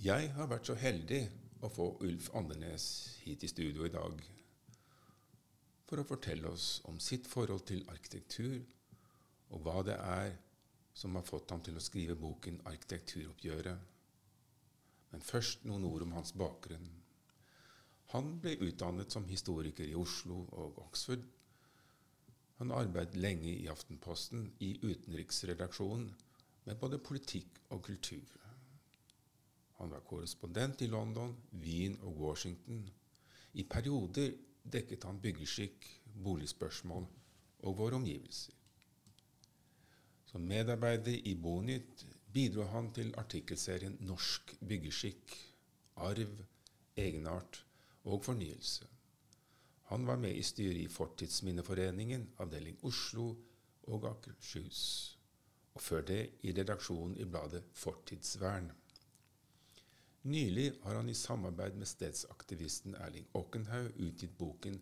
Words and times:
Jeg 0.00 0.30
har 0.32 0.46
vært 0.48 0.64
så 0.64 0.72
heldig 0.80 1.18
å 1.60 1.68
få 1.68 1.86
Ulf 2.06 2.30
Andenes 2.38 2.84
hit 3.20 3.42
i 3.44 3.50
studio 3.52 3.84
i 3.84 3.92
dag 3.92 4.22
for 5.84 6.00
å 6.00 6.06
fortelle 6.08 6.48
oss 6.48 6.68
om 6.88 6.96
sitt 7.04 7.28
forhold 7.28 7.66
til 7.68 7.82
arkitektur, 7.92 8.62
og 9.52 9.60
hva 9.66 9.82
det 9.84 9.98
er 9.98 10.32
som 10.96 11.20
har 11.20 11.28
fått 11.28 11.52
ham 11.52 11.60
til 11.60 11.76
å 11.76 11.84
skrive 11.84 12.16
boken 12.16 12.62
'Arkitekturoppgjøret'. 12.64 13.84
Men 15.12 15.28
først 15.32 15.68
noen 15.68 15.84
ord 15.84 16.08
om 16.08 16.16
hans 16.16 16.32
bakgrunn. 16.32 16.88
Han 18.16 18.40
ble 18.40 18.56
utdannet 18.56 19.12
som 19.12 19.28
historiker 19.28 19.84
i 19.84 19.94
Oslo 19.94 20.46
og 20.48 20.80
Oxford. 20.86 21.28
Han 22.56 22.72
arbeidet 22.72 23.20
lenge 23.20 23.52
i 23.52 23.68
Aftenposten 23.68 24.48
i 24.60 24.78
utenriksredaksjonen 24.80 26.14
med 26.64 26.76
både 26.76 26.98
politikk 26.98 27.60
og 27.68 27.82
kultur. 27.82 28.39
Han 29.80 29.90
var 29.90 30.04
korrespondent 30.04 30.82
i 30.82 30.86
London, 30.92 31.32
Wien 31.56 31.96
og 32.04 32.18
Washington. 32.20 32.82
I 33.56 33.64
perioder 33.64 34.34
dekket 34.72 35.06
han 35.08 35.20
byggeskikk, 35.24 35.86
boligspørsmål 36.20 37.06
og 37.64 37.78
våre 37.78 37.96
omgivelser. 37.96 38.52
Som 40.28 40.44
medarbeider 40.46 41.16
i 41.26 41.32
Bonytt 41.34 42.04
bidro 42.32 42.66
han 42.70 42.90
til 42.94 43.14
artikkelserien 43.18 43.96
Norsk 44.04 44.52
byggeskikk, 44.60 45.32
arv, 45.96 46.36
egenart 46.96 47.62
og 48.04 48.20
fornyelse. 48.24 48.84
Han 49.90 50.04
var 50.06 50.20
med 50.20 50.36
i 50.36 50.44
styret 50.44 50.84
i 50.84 50.92
Fortidsminneforeningen, 50.92 52.28
avdeling 52.38 52.76
Oslo 52.84 53.30
og 53.82 54.06
Akershus, 54.12 54.82
og 55.74 55.82
før 55.82 56.04
det 56.12 56.20
i 56.46 56.52
redaksjonen 56.52 57.16
i 57.16 57.24
bladet 57.24 57.64
Fortidsvern. 57.72 58.70
Nylig 60.22 60.72
har 60.82 60.94
han 60.94 61.08
i 61.08 61.14
samarbeid 61.14 61.76
med 61.80 61.88
stedsaktivisten 61.88 62.94
Erling 62.94 63.28
Åkenhaug 63.32 63.94
utgitt 63.96 64.36
boken 64.38 64.80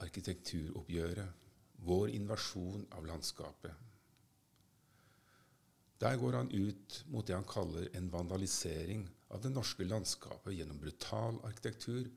'Arkitekturoppgjøret 0.00 1.28
vår 1.84 2.08
invasjon 2.08 2.86
av 2.90 3.04
landskapet'. 3.06 3.74
Der 6.00 6.16
går 6.16 6.32
han 6.32 6.50
ut 6.50 7.04
mot 7.06 7.26
det 7.26 7.34
han 7.34 7.44
kaller 7.44 7.88
en 7.92 8.08
vandalisering 8.12 9.08
av 9.28 9.42
det 9.42 9.52
norske 9.52 9.84
landskapet 9.84 10.56
gjennom 10.56 10.80
brutal 10.80 11.40
arkitektur 11.44 12.08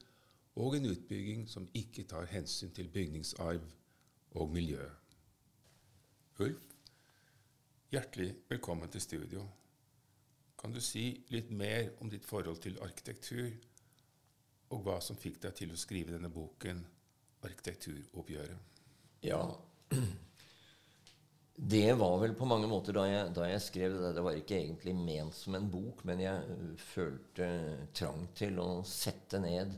og 0.55 0.75
en 0.75 0.85
utbygging 0.85 1.47
som 1.47 1.67
ikke 1.73 2.03
tar 2.03 2.25
hensyn 2.25 2.71
til 2.71 2.87
bygningsarv 2.87 3.67
og 4.31 4.49
miljø. 4.49 4.89
Ulf, 6.39 6.75
hjertelig 7.91 8.35
velkommen 8.49 8.89
til 8.89 9.01
studio. 9.01 9.47
Kan 10.59 10.73
du 10.75 10.81
si 10.83 11.13
litt 11.31 11.51
mer 11.55 11.93
om 12.03 12.09
ditt 12.11 12.25
forhold 12.27 12.59
til 12.63 12.79
arkitektur, 12.83 13.53
og 14.75 14.81
hva 14.83 14.97
som 15.01 15.17
fikk 15.17 15.39
deg 15.45 15.55
til 15.55 15.71
å 15.71 15.79
skrive 15.79 16.17
denne 16.17 16.31
boken, 16.33 16.81
'Arkitekturoppgjøret'? 17.39 18.81
Ja, 19.23 19.39
det 21.73 21.93
var 21.99 22.17
vel 22.19 22.35
på 22.35 22.47
mange 22.47 22.67
måter 22.67 22.95
da 22.95 23.05
jeg, 23.07 23.31
da 23.35 23.47
jeg, 23.47 23.61
skrev 23.63 23.95
det 24.01 24.11
Det 24.17 24.23
var 24.23 24.35
ikke 24.35 24.59
egentlig 24.59 24.95
ment 24.95 25.35
som 25.35 25.55
en 25.55 25.69
bok, 25.71 26.03
men 26.07 26.19
jeg 26.23 26.43
uh, 26.51 26.75
følte 26.91 27.47
trang 27.95 28.27
til 28.35 28.59
å 28.59 28.67
sette 28.87 29.39
ned 29.43 29.73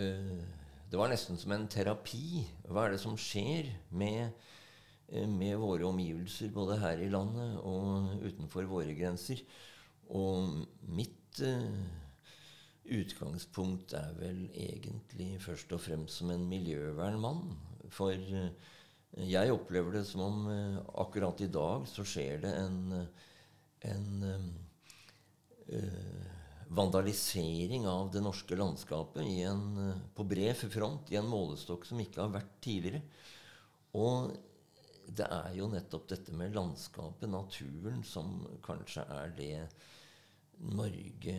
uh, 0.00 0.40
Det 0.88 1.00
var 1.00 1.12
nesten 1.12 1.36
som 1.40 1.52
en 1.52 1.68
terapi. 1.68 2.44
Hva 2.68 2.86
er 2.86 2.96
det 2.96 3.04
som 3.04 3.20
skjer 3.20 3.68
med 3.92 4.32
uh, 5.12 5.28
med 5.28 5.60
våre 5.60 5.84
omgivelser, 5.92 6.52
både 6.56 6.80
her 6.80 7.04
i 7.04 7.12
landet 7.12 7.60
og 7.60 8.24
utenfor 8.24 8.64
våre 8.68 8.96
grenser. 8.96 9.44
Og 10.12 10.64
mitt 10.94 11.40
uh, 11.40 11.84
utgangspunkt 12.84 13.94
er 13.96 14.12
vel 14.18 14.44
egentlig 14.52 15.38
først 15.42 15.72
og 15.72 15.82
fremst 15.84 16.20
som 16.20 16.32
en 16.34 16.44
miljøvernmann. 16.50 17.54
For 17.94 18.12
uh, 18.12 18.50
jeg 19.30 19.54
opplever 19.54 20.00
det 20.00 20.04
som 20.10 20.26
om 20.26 20.46
uh, 20.50 20.82
akkurat 21.06 21.40
i 21.40 21.50
dag 21.52 21.88
så 21.88 22.04
skjer 22.06 22.44
det 22.44 22.52
en, 22.60 23.06
en 23.88 24.12
vandalisering 26.74 27.86
av 27.88 28.10
det 28.12 28.20
norske 28.20 28.56
landskapet 28.58 29.24
en, 29.46 29.62
på 30.14 30.26
bred 30.28 30.58
front 30.68 31.08
i 31.12 31.16
en 31.16 31.28
målestokk 31.30 31.86
som 31.88 32.02
ikke 32.02 32.20
har 32.20 32.34
vært 32.34 32.58
tidligere. 32.64 33.00
Og 33.96 34.34
det 35.06 35.26
er 35.28 35.56
jo 35.58 35.68
nettopp 35.70 36.06
dette 36.10 36.34
med 36.36 36.54
landskapet, 36.56 37.28
naturen, 37.30 38.02
som 38.06 38.40
kanskje 38.64 39.04
er 39.12 39.34
det 39.36 39.56
Norge 40.58 41.34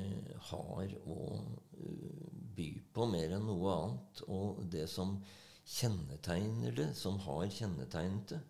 har 0.49 0.93
å 1.05 1.19
uh, 1.39 2.29
by 2.55 2.69
på 2.95 3.07
mer 3.11 3.35
enn 3.35 3.47
noe 3.47 3.73
annet. 3.73 4.21
Og 4.31 4.63
det 4.71 4.87
som 4.91 5.17
kjennetegner 5.65 6.75
det, 6.77 6.89
som 6.97 7.17
har 7.25 7.45
kjennetegnet 7.51 8.35
det, 8.35 8.41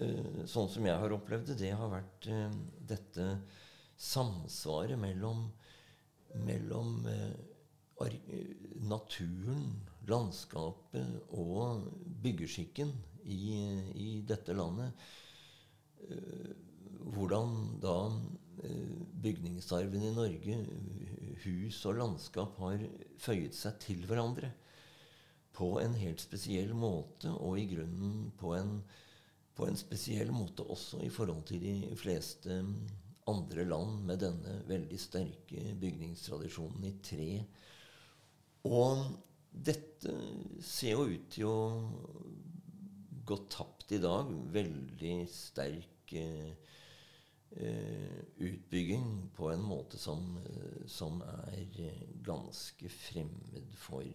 uh, 0.00 0.42
sånn 0.48 0.70
som 0.72 0.88
jeg 0.88 0.98
har 1.04 1.16
opplevd 1.16 1.52
det, 1.52 1.58
det 1.64 1.72
har 1.78 1.92
vært 1.92 2.28
uh, 2.32 2.58
dette 2.92 3.28
samsvaret 4.02 4.98
mellom, 4.98 5.46
mellom 6.42 7.04
naturen, 8.82 9.60
landskapet 10.10 11.36
og 11.38 11.84
byggeskikken 12.24 12.90
i, 13.30 13.52
i 13.94 14.08
dette 14.26 14.56
landet. 14.58 14.96
Hvordan 17.14 17.52
da 17.84 17.94
bygningsarven 19.22 20.04
i 20.08 20.14
Norge, 20.14 20.58
hus 21.44 21.78
og 21.88 21.98
landskap, 21.98 22.58
har 22.62 22.82
føyet 23.22 23.56
seg 23.56 23.78
til 23.82 24.04
hverandre 24.08 24.52
på 25.52 25.74
en 25.82 25.94
helt 26.00 26.22
spesiell 26.22 26.72
måte, 26.76 27.32
og 27.32 27.58
i 27.60 27.66
grunnen 27.74 28.30
på 28.40 28.54
en, 28.56 28.78
på 29.56 29.68
en 29.68 29.78
spesiell 29.78 30.32
måte 30.32 30.64
også 30.64 31.02
i 31.04 31.10
forhold 31.12 31.44
til 31.50 31.60
de 31.64 31.96
fleste 31.98 32.62
andre 33.30 33.66
land 33.68 34.00
med 34.08 34.22
denne 34.24 34.56
veldig 34.66 34.98
sterke 34.98 35.74
bygningstradisjonen 35.78 36.88
i 36.88 36.94
tre. 37.04 37.28
Og 38.66 39.04
dette 39.52 40.14
ser 40.64 40.96
jo 40.96 41.06
ut 41.12 41.28
til 41.34 41.48
å 41.50 41.58
gå 43.28 43.38
tapt 43.52 43.94
i 43.94 44.00
dag. 44.02 44.30
Veldig 44.54 45.16
sterk 45.30 46.14
eh, 46.18 46.71
utbygging 47.52 49.30
på 49.36 49.50
en 49.52 49.62
måte 49.62 49.98
som, 49.98 50.38
eh, 50.46 50.86
som 50.86 51.22
er 51.22 51.66
ganske 52.24 52.88
fremmed 52.88 53.74
for 53.78 54.06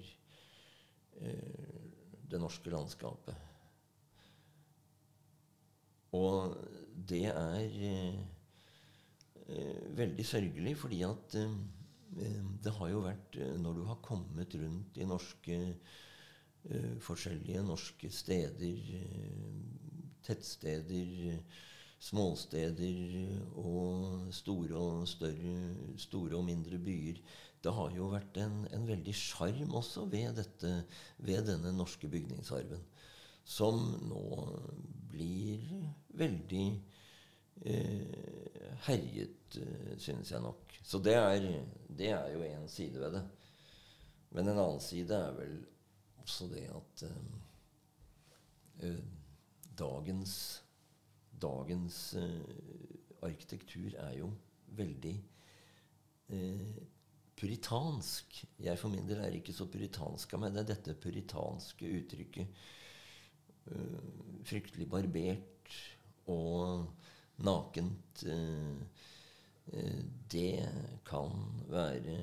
eh, 1.21 1.83
det 2.27 2.39
norske 2.41 2.71
landskapet. 2.71 3.35
Og 6.17 6.55
det 7.09 7.25
er 7.29 7.77
eh, 7.91 8.19
veldig 9.97 10.25
sørgelig, 10.25 10.75
fordi 10.79 11.01
at 11.07 11.39
eh, 11.39 11.57
det 12.63 12.73
har 12.73 12.89
jo 12.89 13.03
vært 13.03 13.35
Når 13.59 13.73
du 13.75 13.83
har 13.85 13.99
kommet 14.01 14.55
rundt 14.55 14.97
i 14.97 15.05
norske 15.05 15.57
forskjellige 16.99 17.61
norske 17.63 18.09
steder, 18.11 18.79
tettsteder, 20.25 21.37
småsteder 21.99 22.97
og 23.57 24.27
store 24.35 24.77
og 24.77 25.07
større, 25.09 25.55
store 25.97 26.37
og 26.37 26.45
mindre 26.47 26.79
byer. 26.81 27.21
Det 27.63 27.73
har 27.73 27.95
jo 27.95 28.11
vært 28.13 28.37
en, 28.43 28.61
en 28.73 28.85
veldig 28.87 29.15
sjarm 29.17 29.73
også 29.75 30.05
ved, 30.11 30.37
dette, 30.37 30.73
ved 31.17 31.47
denne 31.49 31.73
norske 31.75 32.09
bygningsarven. 32.11 32.83
Som 33.47 33.79
nå 34.09 34.23
blir 35.11 35.63
veldig 36.19 36.67
eh, 37.65 38.67
herjet, 38.85 39.57
synes 39.97 40.31
jeg 40.31 40.43
nok. 40.43 40.77
Så 40.83 41.01
det 41.03 41.15
er, 41.17 41.49
det 41.89 42.11
er 42.13 42.29
jo 42.35 42.45
én 42.45 42.67
side 42.71 43.01
ved 43.01 43.17
det. 43.17 43.25
Men 44.35 44.51
en 44.51 44.59
annen 44.59 44.83
side 44.83 45.15
er 45.15 45.35
vel 45.37 45.57
også 46.21 46.49
det 46.51 46.65
at 46.75 47.03
eh, 48.83 49.03
dagens, 49.79 50.33
dagens 51.41 51.97
eh, 52.19 53.25
arkitektur 53.25 53.95
er 54.03 54.13
jo 54.19 54.31
veldig 54.77 55.15
eh, 56.33 56.77
puritansk. 57.37 58.41
Jeg 58.63 58.79
for 58.81 58.93
min 58.93 59.07
del 59.09 59.21
er 59.21 59.37
ikke 59.37 59.55
så 59.55 59.67
puritansk 59.69 60.33
av 60.33 60.43
meg. 60.43 60.55
Det 60.55 60.63
er 60.63 60.71
dette 60.73 60.97
puritanske 61.01 61.91
uttrykket. 61.99 62.63
Eh, 63.67 64.09
fryktelig 64.47 64.89
barbert 64.89 65.77
og 66.31 66.87
nakent. 67.43 68.23
Uh, 68.25 68.79
uh, 69.73 70.03
det 70.31 70.65
kan 71.07 71.35
være 71.69 72.17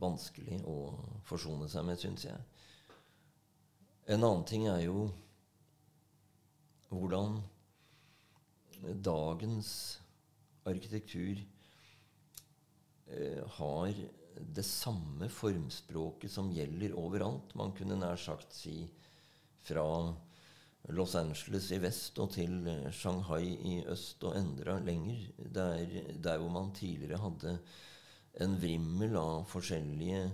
vanskelig 0.00 0.60
å 0.68 0.76
forsone 1.28 1.68
seg 1.70 1.86
med, 1.86 2.00
syns 2.00 2.26
jeg. 2.26 2.40
En 4.10 4.24
annen 4.24 4.44
ting 4.48 4.66
er 4.68 4.82
jo 4.84 5.08
hvordan 6.90 7.38
dagens 8.80 9.98
arkitektur 10.68 11.40
eh, 13.06 13.44
har 13.58 13.92
det 14.40 14.64
samme 14.64 15.28
formspråket 15.28 16.32
som 16.32 16.52
gjelder 16.54 16.96
overalt. 16.98 17.54
Man 17.58 17.74
kunne 17.76 17.98
nær 18.00 18.16
sagt 18.20 18.54
si 18.56 18.82
fra 19.66 19.84
Los 20.96 21.14
Angeles 21.18 21.68
i 21.76 21.80
vest 21.82 22.18
og 22.22 22.32
til 22.34 22.64
Shanghai 22.96 23.52
i 23.68 23.74
øst 23.92 24.24
og 24.24 24.38
endra 24.38 24.78
lenger. 24.80 25.26
Der, 25.36 25.84
der 26.16 26.38
hvor 26.40 26.52
man 26.54 26.72
tidligere 26.74 27.20
hadde 27.20 27.58
en 28.40 28.56
vrimmel 28.62 29.16
av 29.18 29.44
forskjellige 29.50 30.24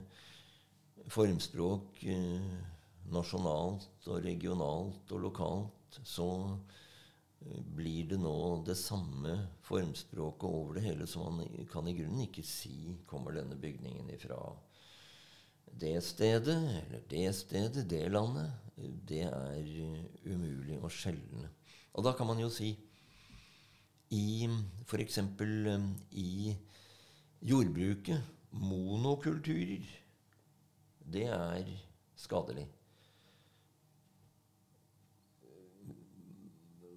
formspråk 1.12 2.02
eh, 2.12 2.50
nasjonalt 3.12 4.08
og 4.10 4.24
regionalt 4.24 5.12
og 5.14 5.22
lokalt, 5.28 6.00
så 6.04 6.28
eh, 6.44 6.84
blir 7.76 8.08
det 8.10 8.18
nå 8.20 8.36
det 8.66 8.76
samme 8.78 9.36
formspråket 9.66 10.48
over 10.48 10.78
det 10.78 10.86
hele, 10.86 11.06
så 11.06 11.24
man 11.30 11.66
kan 11.70 11.88
i 11.88 11.94
grunnen 11.96 12.24
ikke 12.26 12.44
si 12.46 12.96
kommer 13.08 13.36
denne 13.36 13.58
bygningen 13.60 14.10
ifra 14.14 14.38
det 15.76 15.98
stedet 16.04 16.56
eller 16.56 17.04
det 17.10 17.26
stedet, 17.36 17.84
det 17.90 18.06
landet. 18.12 18.52
Det 18.76 19.22
er 19.24 19.68
uh, 19.80 20.02
umulig 20.28 20.76
å 20.84 20.90
skjelne. 20.92 21.48
Og 21.96 22.04
da 22.04 22.12
kan 22.16 22.28
man 22.28 22.40
jo 22.40 22.50
si 22.52 22.74
i 24.12 24.46
f.eks. 24.84 25.18
Um, 25.40 25.92
i 26.12 26.54
jordbruket 27.40 28.20
monokulturer 28.56 29.86
det 31.06 31.26
er 31.30 31.68
skadelig. 32.18 32.66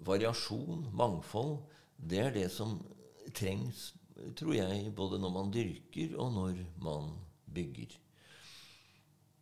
Variasjon, 0.09 0.87
mangfold, 0.95 1.59
det 1.95 2.21
er 2.23 2.35
det 2.35 2.47
som 2.53 2.77
trengs, 3.35 3.91
tror 4.39 4.55
jeg, 4.55 4.91
både 4.95 5.19
når 5.21 5.33
man 5.35 5.51
dyrker, 5.53 6.15
og 6.19 6.33
når 6.35 6.63
man 6.83 7.11
bygger. 7.49 7.95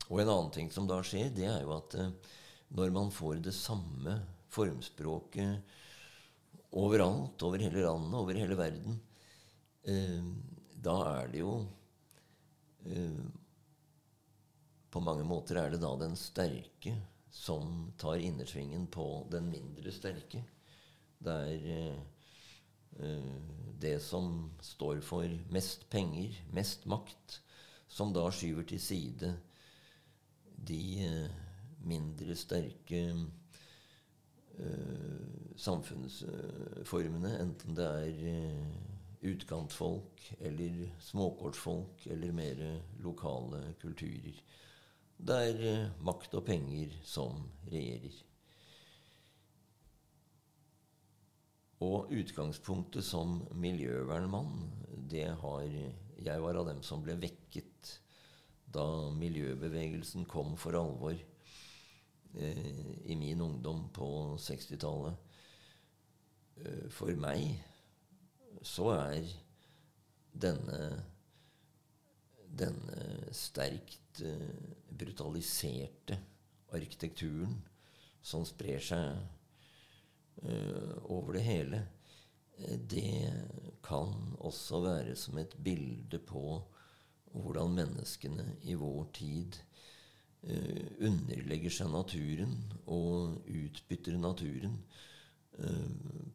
Og 0.07 0.21
en 0.21 0.31
annen 0.31 0.51
ting 0.55 0.69
som 0.71 0.87
da 0.87 1.01
skjer, 1.03 1.31
det 1.35 1.47
er 1.49 1.63
jo 1.65 1.73
at 1.77 1.95
eh, 1.99 2.13
når 2.77 2.93
man 2.95 3.11
får 3.13 3.41
det 3.43 3.55
samme 3.55 4.17
formspråket 4.53 5.75
overalt, 6.77 7.43
over 7.43 7.63
hele 7.63 7.83
landet, 7.83 8.15
over 8.19 8.39
hele 8.39 8.57
verden, 8.59 8.99
eh, 9.87 10.23
da 10.83 10.95
er 11.17 11.33
det 11.33 11.43
jo 11.43 11.53
eh, 12.87 13.25
på 14.91 15.03
mange 15.03 15.25
måter 15.27 15.59
er 15.59 15.73
det 15.73 15.81
da 15.83 15.91
den 15.99 16.15
sterke 16.19 16.95
som 17.37 17.91
tar 17.99 18.23
innersvingen 18.23 18.87
på 18.91 19.27
den 19.31 19.49
mindre 19.51 19.91
sterke. 19.93 20.41
Det 21.19 21.33
er 21.33 21.65
eh, 21.73 21.99
eh, 22.99 23.33
det 23.81 23.97
som 24.01 24.51
står 24.61 25.01
for 25.05 25.25
mest 25.53 25.87
penger, 25.89 26.35
mest 26.53 26.85
makt, 26.85 27.41
som 27.87 28.13
da 28.13 28.27
skyver 28.31 28.67
til 28.67 28.81
side 28.81 29.33
de 30.67 30.81
eh, 31.05 31.43
mindre 31.87 32.35
sterke 32.35 33.03
samfunnsformene, 35.61 37.29
enten 37.43 37.75
det 37.77 37.85
er 37.85 39.27
utkantfolk 39.29 40.23
eller 40.41 40.79
småkortsfolk 41.05 42.07
eller 42.09 42.33
mer 42.33 42.63
lokale 43.05 43.59
kulturer 43.77 44.41
Det 45.29 45.37
er 45.51 45.93
makt 46.01 46.33
og 46.39 46.47
penger 46.49 46.97
som 47.05 47.45
regjerer. 47.69 48.17
Og 51.85 52.11
utgangspunktet 52.13 53.05
som 53.05 53.41
miljøvernmann, 53.53 54.71
det 55.09 55.29
har 55.41 55.67
Jeg 56.17 56.41
var 56.41 56.57
av 56.57 56.65
dem 56.65 56.81
som 56.83 57.03
ble 57.05 57.13
vekket 57.21 57.91
da 58.73 59.11
miljøbevegelsen 59.13 60.25
kom 60.27 60.55
for 60.57 60.75
alvor 60.75 61.13
eh, 61.13 62.87
i 63.05 63.15
min 63.15 63.41
ungdom 63.41 63.85
på 63.93 64.07
60-tallet. 64.41 65.13
Eh, 66.57 66.89
for 66.89 67.13
meg 67.21 67.61
så 68.65 68.89
er 68.97 69.29
denne 70.33 70.81
denne 72.57 73.31
sterkt 73.35 74.21
uh, 74.25 74.73
brutaliserte 74.97 76.17
arkitekturen 76.75 77.57
som 78.23 78.45
sprer 78.47 78.81
seg 78.83 79.19
over 81.09 81.33
det 81.33 81.43
hele, 81.45 81.79
uh, 82.59 82.75
det 82.89 83.31
kan 83.85 84.13
også 84.43 84.81
være 84.83 85.15
som 85.17 85.37
et 85.41 85.55
bilde 85.63 86.19
på 86.19 86.43
hvordan 87.33 87.75
menneskene 87.77 88.45
i 88.69 88.75
vår 88.77 89.09
tid 89.13 89.57
underlegger 91.03 91.73
seg 91.73 91.89
naturen 91.91 92.53
og 92.85 93.41
utbytter 93.51 94.15
naturen 94.21 94.77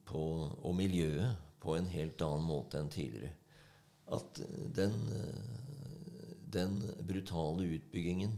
på, 0.04 0.22
og 0.52 0.74
miljøet 0.76 1.38
på 1.62 1.78
en 1.78 1.88
helt 1.88 2.20
annen 2.26 2.44
måte 2.44 2.82
enn 2.82 2.90
tidligere. 2.92 3.32
At 4.12 4.42
den 4.76 4.98
den 6.52 6.78
brutale 7.08 7.66
utbyggingen 7.76 8.34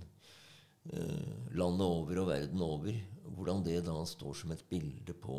eh, 0.93 1.55
landet 1.57 1.87
over 1.87 2.23
og 2.23 2.31
verden 2.31 2.63
over, 2.65 2.99
hvordan 3.35 3.65
det 3.67 3.81
da 3.87 3.97
står 4.07 4.37
som 4.41 4.53
et 4.55 4.65
bilde 4.71 5.15
på 5.19 5.39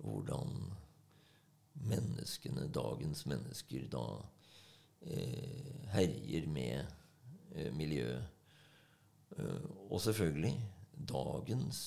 hvordan 0.00 0.52
menneskene, 1.86 2.68
dagens 2.72 3.26
mennesker, 3.28 3.86
da 3.92 4.04
eh, 5.04 5.90
herjer 5.92 6.48
med 6.48 6.86
eh, 7.54 7.72
miljøet. 7.76 8.24
Eh, 9.36 9.68
og 9.90 10.00
selvfølgelig 10.00 10.54
dagens 10.96 11.80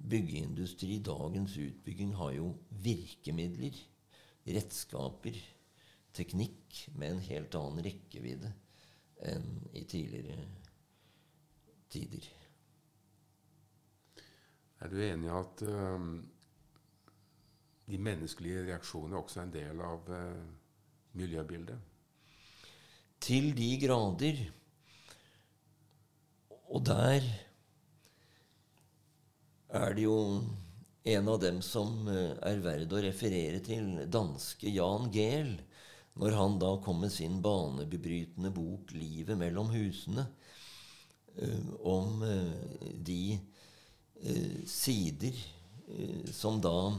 byggeindustri, 0.00 0.98
dagens 1.04 1.56
utbygging, 1.60 2.14
har 2.16 2.34
jo 2.38 2.54
virkemidler, 2.70 3.76
redskaper, 4.46 5.36
teknikk 6.16 6.88
med 6.98 7.14
en 7.14 7.24
helt 7.28 7.54
annen 7.54 7.84
rekkevidde 7.86 8.50
enn 9.30 9.46
i 9.76 9.84
tidligere 9.84 10.48
tider. 11.92 12.24
Er 14.80 14.88
du 14.88 14.96
enig 15.04 15.28
i 15.28 15.34
at 15.36 15.62
uh, 15.68 16.04
de 17.90 17.98
menneskelige 18.00 18.64
reaksjonene 18.70 19.18
også 19.20 19.42
er 19.42 19.44
en 19.44 19.52
del 19.52 19.82
av 19.84 20.08
uh, 20.08 20.46
miljøbildet? 21.20 21.76
Til 23.20 23.50
de 23.58 23.68
grader. 23.82 24.40
Og 26.72 26.80
der 26.88 27.26
er 29.68 29.92
det 29.98 30.06
jo 30.06 30.16
en 31.10 31.28
av 31.28 31.42
dem 31.44 31.60
som 31.66 32.08
uh, 32.08 32.32
er 32.48 32.64
verd 32.64 32.96
å 32.96 33.04
referere 33.04 33.60
til, 33.66 33.92
danske 34.08 34.72
Jan 34.72 35.12
Gehl, 35.12 35.58
når 36.20 36.40
han 36.40 36.56
da 36.62 36.72
kom 36.80 37.04
med 37.04 37.12
sin 37.12 37.36
banebebrytende 37.44 38.48
bok 38.52 38.96
'Livet 38.96 39.36
mellom 39.38 39.68
husene', 39.72 40.26
om 41.86 42.20
de 43.06 43.38
sider 44.68 45.36
som 46.32 46.60
da 46.60 46.92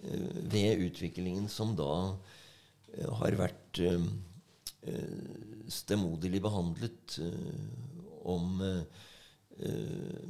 Ved 0.00 0.80
utviklingen 0.80 1.48
som 1.52 1.74
da 1.76 2.16
har 3.20 3.36
vært 3.36 3.80
stemoderlig 5.68 6.40
behandlet 6.40 7.18
om 8.24 8.62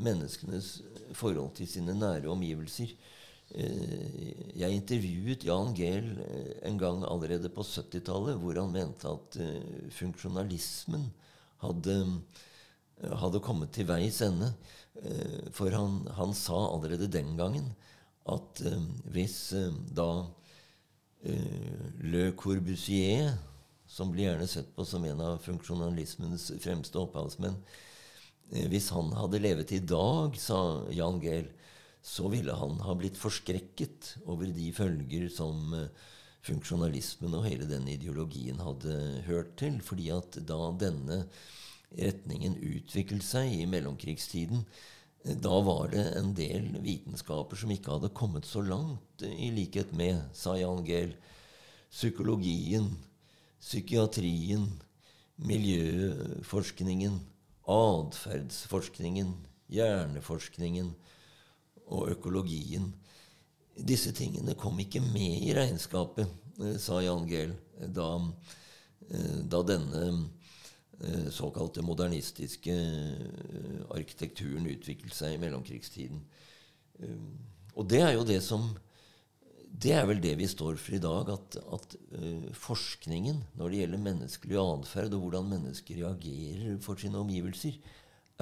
menneskenes 0.03 0.73
forhold 1.15 1.55
til 1.59 1.71
sine 1.71 1.95
nære 1.95 2.31
omgivelser. 2.33 2.95
Eh, 3.51 4.55
jeg 4.55 4.77
intervjuet 4.77 5.43
Jan 5.43 5.73
Gehl 5.75 6.13
eh, 6.23 6.53
en 6.69 6.77
gang 6.79 7.03
allerede 7.03 7.51
på 7.51 7.65
70-tallet, 7.67 8.39
hvor 8.39 8.55
han 8.61 8.71
mente 8.71 9.11
at 9.11 9.39
eh, 9.43 9.89
funksjonalismen 9.91 11.09
hadde, 11.65 11.97
hadde 13.01 13.43
kommet 13.45 13.73
til 13.75 13.89
veis 13.89 14.21
ende. 14.25 14.53
For 15.57 15.73
han, 15.73 16.03
han, 16.17 16.35
sa 16.37 16.59
allerede 16.75 17.09
den 17.09 17.37
gangen 17.39 17.71
at 18.29 18.61
hvis 19.15 19.55
da 19.97 20.27
Le 21.23 22.25
Corbusier, 22.37 23.31
som 23.89 24.13
blir 24.13 24.27
gjerne 24.29 24.49
sett 24.51 24.69
på 24.77 24.85
som 24.85 25.07
en 25.09 25.23
av 25.25 25.41
funksjonalismens 25.47 26.51
fremste 26.61 27.01
opphavsmenn 27.01 27.57
Hvis 28.71 28.91
han 28.93 29.09
hadde 29.17 29.41
levet 29.41 29.73
i 29.73 29.81
dag, 29.81 30.37
sa 30.37 30.61
Jan 30.93 31.23
Gehl, 31.23 31.49
så 32.03 32.29
ville 32.33 32.55
han 32.57 32.81
ha 32.81 32.95
blitt 32.97 33.19
forskrekket 33.21 34.15
over 34.25 34.49
de 34.49 34.71
følger 34.73 35.29
som 35.33 35.75
eh, 35.77 35.91
funksjonalismen 36.47 37.37
og 37.37 37.45
hele 37.45 37.69
den 37.69 37.89
ideologien 37.93 38.61
hadde 38.65 38.95
hørt 39.27 39.57
til. 39.61 39.81
fordi 39.85 40.09
at 40.15 40.41
da 40.49 40.71
denne 40.81 41.27
retningen 41.99 42.57
utviklet 42.57 43.25
seg 43.27 43.53
i 43.55 43.67
mellomkrigstiden, 43.71 44.65
eh, 45.25 45.37
da 45.37 45.61
var 45.67 45.91
det 45.95 46.07
en 46.19 46.33
del 46.37 46.71
vitenskaper 46.85 47.59
som 47.59 47.73
ikke 47.75 47.97
hadde 47.97 48.15
kommet 48.15 48.49
så 48.49 48.63
langt, 48.65 49.23
i 49.23 49.51
likhet 49.55 49.93
med, 49.97 50.23
sa 50.33 50.57
Jan 50.57 50.85
Gehl, 50.87 51.17
psykologien, 51.91 52.93
psykiatrien, 53.61 54.69
miljøforskningen, 55.41 57.21
atferdsforskningen, 57.71 59.35
hjerneforskningen 59.71 60.93
og 61.91 62.11
økologien. 62.15 62.91
Disse 63.77 64.13
tingene 64.17 64.57
kom 64.59 64.79
ikke 64.83 65.03
med 65.03 65.47
i 65.47 65.55
regnskapet, 65.57 66.29
eh, 66.61 66.77
sa 66.79 67.01
Jan 67.01 67.27
Gehl, 67.29 67.55
da, 67.81 68.11
eh, 69.11 69.41
da 69.49 69.63
denne 69.63 70.03
eh, 70.09 70.21
såkalte 71.33 71.85
modernistiske 71.85 72.75
arkitekturen 73.95 74.67
utviklet 74.69 75.15
seg 75.17 75.35
i 75.35 75.41
mellomkrigstiden. 75.41 76.21
Og 77.73 77.87
det 77.89 78.03
er 78.05 78.15
jo 78.19 78.27
det 78.29 78.41
som 78.45 78.67
det 79.71 79.93
er 79.95 80.05
vel 80.09 80.19
det 80.21 80.35
vi 80.37 80.49
står 80.51 80.77
for 80.83 80.97
i 80.97 81.01
dag, 81.01 81.29
at, 81.31 81.57
at 81.57 81.95
uh, 82.19 82.49
forskningen 82.59 83.39
når 83.57 83.71
det 83.71 83.79
gjelder 83.79 84.03
menneskelig 84.03 84.59
atferd 84.61 85.15
og 85.15 85.23
hvordan 85.25 85.47
mennesker 85.53 86.03
reagerer 86.03 86.81
for 86.85 87.01
sine 87.01 87.21
omgivelser, 87.23 87.79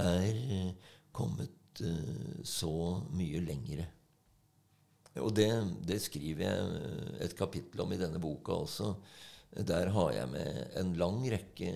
er 0.00 0.72
kommet 1.14 1.82
så 2.46 2.74
mye 3.14 3.42
lengre. 3.44 3.84
Og 5.22 5.32
det, 5.34 5.48
det, 5.86 6.00
skriver 6.02 6.44
jeg 6.46 7.22
et 7.26 7.34
kapittel 7.38 7.82
om 7.82 7.92
i 7.94 8.00
denne 8.00 8.20
boka 8.22 8.60
også. 8.64 8.92
Der 9.66 9.90
har 9.94 10.12
jeg 10.14 10.30
med 10.30 10.76
en 10.78 10.92
lang 11.00 11.22
rekke 11.32 11.72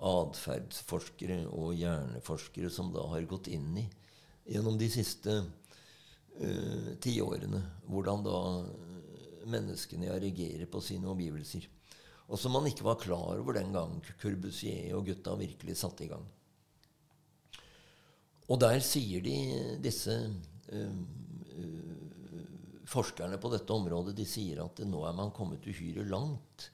atferdsforskere 0.00 1.42
og 1.52 1.74
hjerneforskere 1.76 2.70
som 2.72 2.92
da 2.94 3.04
har 3.12 3.28
gått 3.28 3.50
inn 3.52 3.74
i 3.80 3.86
gjennom 4.50 4.78
de 4.80 4.88
siste 4.90 5.34
uh, 5.40 6.88
tiårene. 7.02 7.60
Hvordan 7.90 8.24
da 8.24 8.38
menneskene 9.50 10.10
reagerer 10.20 10.68
på 10.70 10.82
sine 10.84 11.08
omgivelser. 11.10 11.66
Og 12.30 12.38
som 12.38 12.54
man 12.54 12.68
ikke 12.70 12.86
var 12.86 13.00
klar 13.00 13.40
over 13.40 13.56
den 13.56 13.72
gang 13.74 13.96
Corbusier 14.20 14.94
og 14.96 15.08
gutta 15.08 15.34
virkelig 15.38 15.78
satte 15.80 16.06
i 16.06 16.10
gang. 16.12 16.26
Og 18.50 18.58
der 18.58 18.80
sier 18.82 19.22
de, 19.22 19.36
disse 19.82 20.16
uh, 20.72 21.02
forskerne 22.90 23.38
på 23.38 23.52
dette 23.52 23.74
området 23.74 24.16
de 24.18 24.26
sier 24.26 24.64
at 24.64 24.82
nå 24.86 25.04
er 25.06 25.14
man 25.18 25.34
kommet 25.34 25.66
uhyre 25.66 26.06
langt. 26.08 26.70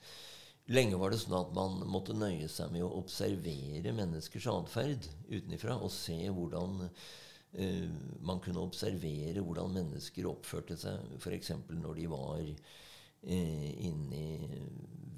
Lenge 0.75 0.99
var 0.99 1.13
det 1.13 1.21
sånn 1.23 1.37
at 1.39 1.53
man 1.55 1.79
måtte 1.87 2.17
nøye 2.17 2.49
seg 2.51 2.73
med 2.75 2.83
å 2.83 2.97
observere 2.99 3.93
menneskers 3.95 4.49
atferd 4.51 5.07
utenfra 5.31 5.77
og 5.79 5.93
se 5.95 6.17
hvordan 6.27 6.81
uh, 6.83 7.87
man 8.27 8.43
kunne 8.43 8.65
observere 8.65 9.45
hvordan 9.47 9.77
mennesker 9.77 10.27
oppførte 10.27 10.79
seg 10.81 11.15
f.eks. 11.21 11.53
når 11.71 12.01
de 12.01 12.09
var 12.11 12.43
uh, 12.43 13.71
inne 13.87 14.25
i 14.25 14.61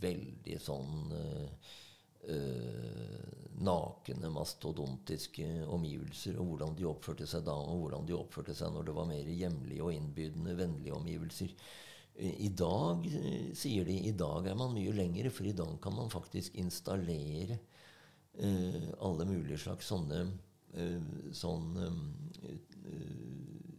veldig 0.05 0.61
sånn 0.61 1.17
uh, 1.17 1.75
nakne, 3.65 4.29
mastodontiske 4.31 5.47
omgivelser, 5.73 6.37
og 6.39 6.53
hvordan 6.53 6.77
de 6.77 6.87
oppførte 6.91 7.27
seg 7.31 7.47
da, 7.47 7.55
og 7.57 7.87
hvordan 7.87 8.07
de 8.09 8.17
oppførte 8.19 8.55
seg 8.57 8.75
når 8.75 8.89
det 8.89 8.97
var 8.99 9.09
mer 9.09 9.31
hjemlige 9.33 9.87
og 9.87 9.95
innbydende, 9.97 10.57
vennlige 10.59 10.97
omgivelser. 10.99 11.55
I 12.19 12.49
dag, 12.51 13.05
sier 13.55 13.85
de, 13.87 13.95
i 14.09 14.15
dag 14.19 14.49
er 14.51 14.57
man 14.59 14.73
mye 14.75 14.91
lengre, 14.97 15.31
for 15.31 15.47
i 15.47 15.55
dag 15.55 15.77
kan 15.83 15.95
man 15.95 16.11
faktisk 16.11 16.57
installere 16.59 17.61
eh, 18.35 18.89
alle 19.07 19.27
mulige 19.29 19.61
slags 19.63 19.87
sånne 19.93 20.25
Eh, 20.77 21.01
sånne 21.33 21.87
eh, 22.45 22.57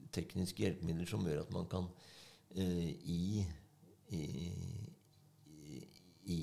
tekniske 0.10 0.64
hjelpemidler 0.64 1.06
som 1.10 1.26
gjør 1.28 1.44
at 1.44 1.52
man 1.54 1.68
kan 1.70 1.86
eh, 2.58 2.90
i, 3.06 3.44
i, 4.10 4.24
i 6.34 6.40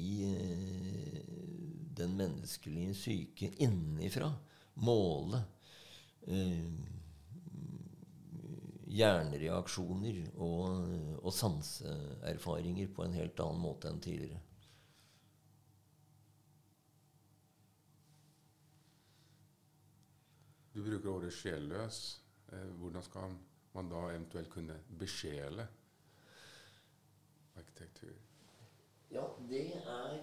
den 1.98 2.14
menneskelige 2.14 2.94
syke 2.94 3.50
innenfra 3.58 4.30
måle 4.86 5.42
hjernereaksjoner 8.96 10.20
og, 10.34 10.90
og 11.20 11.32
sanseerfaringer 11.34 12.92
på 12.96 13.04
en 13.04 13.16
helt 13.18 13.40
annen 13.44 13.62
måte 13.62 13.90
enn 13.90 14.02
tidligere. 14.02 14.42
Du 20.76 20.82
bruker 20.84 21.08
ordet 21.08 21.32
sjelløs. 21.32 22.20
Eh, 22.52 22.72
hvordan 22.78 23.02
skal 23.02 23.36
man 23.74 23.88
da 23.88 24.00
eventuelt 24.12 24.50
kunne 24.52 24.74
besjele 24.98 25.64
arkitektur? 27.56 28.12
Ja, 29.10 29.24
det 29.48 29.62
er 29.76 30.18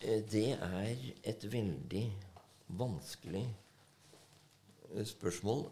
eh, 0.00 0.20
Det 0.32 0.50
er 0.52 1.06
et 1.24 1.52
veldig 1.52 2.04
vanskelig 2.68 3.46
eh, 4.90 5.06
spørsmål. 5.06 5.64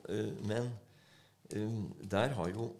Men 0.48 0.72
der 1.52 2.34
har 2.36 2.48
jo 2.52 2.72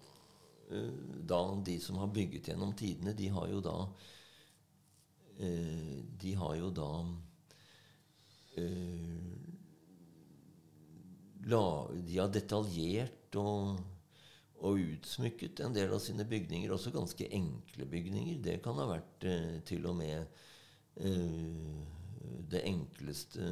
da 1.29 1.39
de 1.67 1.75
som 1.81 1.99
har 2.01 2.09
bygget 2.09 2.49
gjennom 2.49 2.73
tidene, 2.79 3.13
de 3.13 3.29
har 3.29 3.49
jo 3.51 3.61
da 3.61 3.77
De 6.23 6.33
har 6.37 6.55
jo 6.57 6.71
da 6.71 6.89
de 11.43 12.19
har 12.19 12.31
detaljert 12.33 13.37
og, 13.41 13.81
og, 14.61 14.79
utsmykket 14.79 15.63
en 15.65 15.75
del 15.75 15.93
av 15.95 16.03
sine 16.05 16.27
bygninger. 16.29 16.73
Også 16.73 16.93
ganske 16.95 17.29
enkle 17.35 17.89
bygninger. 17.91 18.39
Det 18.45 18.61
kan 18.65 18.79
ha 18.79 18.87
vært 18.91 19.27
eh, 19.27 19.59
til 19.67 19.89
og 19.91 19.97
med 19.99 20.23
eh, 21.03 21.83
det 22.53 22.63
enkleste 22.69 23.49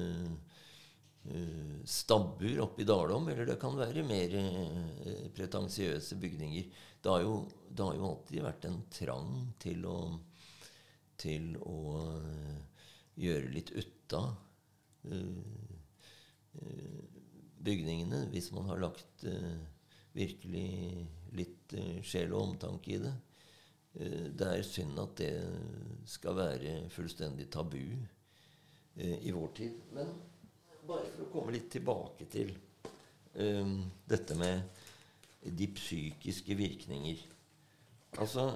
eh, 1.28 1.76
stabbur 1.84 2.60
oppe 2.66 2.82
i 2.82 2.88
Dalom. 2.88 3.28
Eller 3.28 3.48
det 3.48 3.58
kan 3.60 3.76
være 3.78 4.06
mer 4.06 4.36
eh, 4.40 5.28
pretensiøse 5.36 6.18
bygninger. 6.20 6.70
Det 7.02 7.12
har, 7.12 7.24
jo, 7.24 7.44
det 7.68 7.84
har, 7.84 7.94
jo, 7.96 8.08
alltid 8.10 8.44
vært 8.44 8.66
en 8.68 8.82
trang 8.92 9.30
til 9.60 9.86
å, 9.88 9.98
til 11.20 11.54
å 11.64 11.78
uh, 12.12 12.58
gjøre 13.16 13.54
litt 13.54 13.72
ut 13.72 14.16
av. 14.18 14.34
Uh, 15.08 15.38
uh, 16.60 17.20
bygningene 17.64 18.26
hvis 18.32 18.50
man 18.52 18.68
har 18.70 18.80
lagt 18.80 19.24
uh, 19.28 19.56
virkelig 20.16 21.06
litt 21.36 21.74
uh, 21.76 21.98
sjel 22.04 22.34
og 22.34 22.50
omtanke 22.50 22.96
i 22.96 23.00
det. 23.02 23.14
Uh, 23.96 24.26
det 24.36 24.48
er 24.48 24.66
synd 24.66 25.00
at 25.02 25.16
det 25.20 25.32
skal 26.08 26.38
være 26.38 26.76
fullstendig 26.92 27.50
tabu 27.52 27.84
i 29.00 29.30
vår 29.32 29.52
tid. 29.56 29.76
Men 29.94 30.10
bare 30.90 31.09
for 31.14 31.25
å 31.26 31.32
komme 31.32 31.54
litt 31.54 31.70
tilbake 31.73 32.26
til 32.30 32.52
dette 34.11 34.35
med 34.35 34.64
de 35.47 35.68
psykiske 35.70 36.56
virkninger. 36.59 37.20
Altså, 38.18 38.49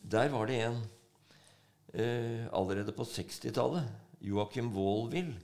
der 0.00 0.30
var 0.30 0.46
det 0.46 0.60
en 0.68 0.78
allerede 2.54 2.94
på 2.94 3.02
60-tallet, 3.02 3.90
Joachim 4.22 4.70
Wahlwill, 4.76 5.34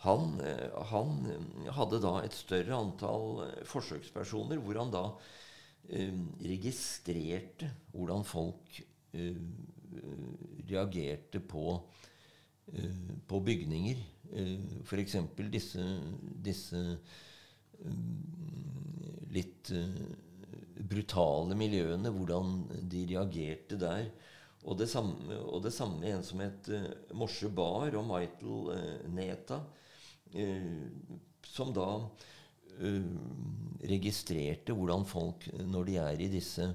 han, 0.00 0.40
eh, 0.40 0.84
han, 0.90 1.26
eh, 1.28 1.72
hadde 1.76 2.00
da 2.00 2.14
et 2.24 2.32
større 2.32 2.72
antall 2.72 3.42
eh, 3.44 3.64
forsøkspersoner 3.68 4.60
hvor 4.64 4.78
han 4.80 4.92
da 4.94 5.02
uh, 5.10 6.20
registrerte 6.40 7.68
hvordan 7.92 8.24
folk 8.24 8.78
uh, 9.12 9.42
reagerte 10.70 11.42
på, 11.44 11.64
uh, 12.72 13.10
på 13.28 13.42
bygninger. 13.44 14.00
Uh, 14.30 14.82
F.eks. 14.84 15.16
disse, 15.50 15.86
disse 16.44 16.84
litt 19.30 19.70
brutale 20.90 21.56
miljøene, 21.56 22.10
hvordan 22.12 22.58
de 22.92 23.06
reagerte 23.08 23.78
der. 23.80 24.10
Og 24.68 24.76
det 24.76 24.90
samme, 24.92 25.38
og 25.40 25.62
det 25.64 25.72
samme 25.72 26.04
en 26.10 26.24
som 26.26 26.42
het 26.44 26.68
Morse 27.16 27.48
Bar 27.48 27.96
og 27.96 28.04
Michael 28.10 29.06
Neta 29.16 29.62
Eh, 30.32 30.86
som 31.42 31.72
da 31.74 31.86
eh, 32.78 33.06
registrerte 33.90 34.74
hvordan 34.76 35.06
folk, 35.08 35.48
når 35.66 35.88
de 35.88 35.96
er 35.98 36.22
i 36.22 36.28
disse 36.30 36.68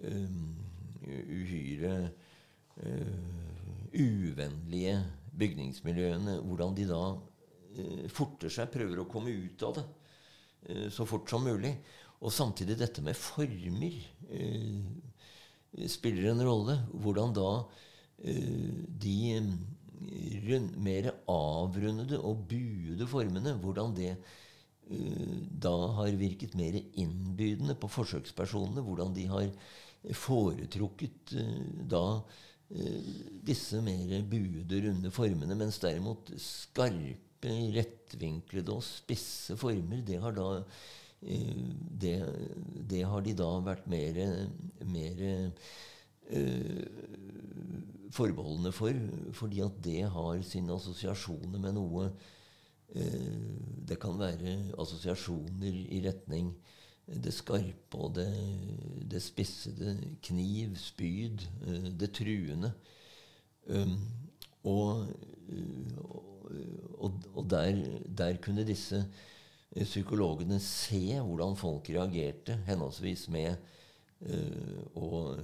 eh, 0.00 0.36
uhyre 1.02 1.96
uvennlige 3.92 4.94
bygningsmiljøene, 5.38 6.38
hvordan 6.46 6.76
de 6.76 6.86
da 6.90 7.02
forter 8.12 8.52
seg, 8.52 8.68
prøver 8.72 9.00
å 9.00 9.08
komme 9.08 9.32
ut 9.32 9.62
av 9.64 9.78
det 9.78 9.84
så 10.92 11.06
fort 11.08 11.30
som 11.32 11.42
mulig. 11.46 11.72
Og 12.22 12.30
samtidig 12.30 12.76
dette 12.78 13.02
med 13.02 13.16
former 13.16 13.96
spiller 15.88 16.28
en 16.30 16.44
rolle. 16.44 16.76
Hvordan 16.92 17.32
da 17.34 17.48
de 19.02 19.16
rund, 20.46 20.76
mer 20.82 21.10
avrundede 21.30 22.20
og 22.20 22.46
buede 22.50 23.06
formene, 23.08 23.54
hvordan 23.62 23.94
det 23.96 24.12
uh, 24.16 25.38
da 25.62 25.74
har 25.98 26.18
virket 26.20 26.56
mer 26.58 26.76
innbydende 26.76 27.76
på 27.80 27.90
forsøkspersonene. 27.92 28.84
Hvordan 28.84 29.14
de 29.16 29.26
har 29.30 29.50
foretrukket 30.18 31.36
uh, 31.38 31.84
da 31.90 32.04
disse 33.44 33.82
mer 33.84 34.22
buede, 34.30 34.78
runde 34.86 35.10
formene, 35.12 35.56
mens 35.58 35.80
derimot 35.82 36.30
skarpe, 36.40 37.52
rettvinklede 37.74 38.72
og 38.72 38.84
spisse 38.86 39.56
former, 39.58 40.00
det 40.06 40.20
har 40.22 40.34
da 40.36 40.48
det, 41.22 42.16
det, 42.90 43.02
har 43.06 43.22
de 43.22 43.34
da 43.38 43.48
vært 43.62 43.86
mer, 43.90 44.18
mer 44.90 45.22
uh, 46.34 46.82
forbeholdne 48.12 48.72
for, 48.74 48.98
fordi 49.38 49.62
at 49.62 49.78
det 49.84 50.00
har 50.16 50.42
sine 50.46 50.74
assosiasjoner 50.74 51.62
med 51.62 51.76
noe 51.78 52.08
uh, 52.10 53.38
Det 53.86 54.00
kan 54.02 54.18
være 54.18 54.56
assosiasjoner 54.82 55.78
i 55.94 56.02
retning 56.08 56.50
det 57.06 57.32
skarpe 57.34 57.98
og 57.98 58.14
det, 58.16 58.28
det 59.10 59.22
spissede, 59.22 59.96
kniv, 60.22 60.76
spyd, 60.80 61.46
uh, 61.66 61.88
det 62.00 62.12
truende. 62.16 62.72
Um, 63.66 63.98
og, 64.64 65.06
og, 66.98 67.22
og 67.34 67.46
der, 67.50 67.78
der 68.18 68.36
kunne 68.42 68.66
disse 68.66 69.04
psykologene 69.74 70.60
se 70.60 71.18
hvordan 71.20 71.56
folk 71.56 71.90
reagerte, 71.90 72.60
henholdsvis 72.66 73.28
med 73.28 73.56
og 74.94 75.40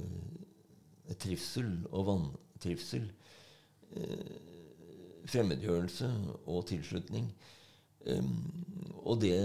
trivsel 1.18 1.72
og 1.90 2.06
vantrivsel. 2.06 3.08
Fremmedgjørelse 5.26 6.12
og 6.46 6.66
tilslutning. 6.66 7.32
Og, 9.08 9.16
det, 9.22 9.36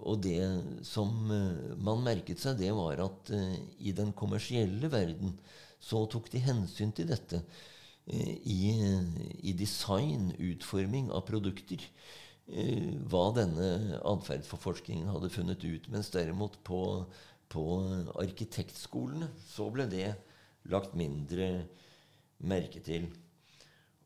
og, 0.00 0.22
det, 0.24 0.40
som 0.88 1.10
man 1.84 2.04
merket 2.04 2.40
seg, 2.40 2.56
det 2.60 2.72
var 2.76 3.02
at 3.04 3.32
i 3.78 3.92
den 3.96 4.14
kommersielle 4.16 4.88
verden 4.92 5.36
så 5.82 6.04
tok 6.10 6.30
de 6.32 6.40
hensyn 6.40 6.94
til 6.96 7.10
dette. 7.10 7.42
I, 8.02 8.72
i 9.46 9.52
design, 9.54 10.32
utforming 10.40 11.10
av 11.14 11.26
produkter. 11.28 11.84
Hva 12.46 13.26
denne 13.36 14.00
atferdsforforskningen 14.00 15.10
hadde 15.12 15.30
funnet 15.34 15.62
ut. 15.66 15.86
Mens 15.92 16.10
derimot 16.14 16.58
på, 16.66 16.80
på 17.52 17.66
arkitektskolene 18.22 19.30
så 19.46 19.68
ble 19.74 19.86
det 19.92 20.08
lagt 20.72 20.96
mindre 20.98 21.52
merke 22.42 22.82
til. 22.84 23.08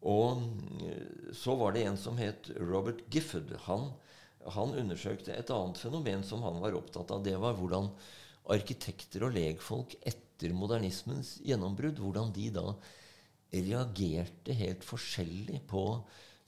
Og 0.05 0.43
eh, 0.85 1.33
så 1.37 1.57
var 1.59 1.73
det 1.75 1.87
en 1.87 1.99
som 2.01 2.19
het 2.21 2.51
Robert 2.61 3.01
Gifford. 3.13 3.55
Han, 3.69 3.89
han 4.57 4.77
undersøkte 4.83 5.35
et 5.35 5.51
annet 5.55 5.81
fenomen 5.81 6.27
som 6.27 6.45
han 6.47 6.61
var 6.63 6.77
opptatt 6.79 7.15
av. 7.15 7.25
Det 7.25 7.37
var 7.41 7.57
hvordan 7.59 7.91
arkitekter 8.53 9.27
og 9.27 9.35
legfolk 9.35 9.97
etter 10.07 10.53
modernismens 10.55 11.39
gjennombrudd 11.43 11.99
hvordan 11.99 12.31
de 12.37 12.51
da 12.55 12.69
reagerte 13.57 14.55
helt 14.55 14.85
forskjellig 14.85 15.63
på 15.71 15.89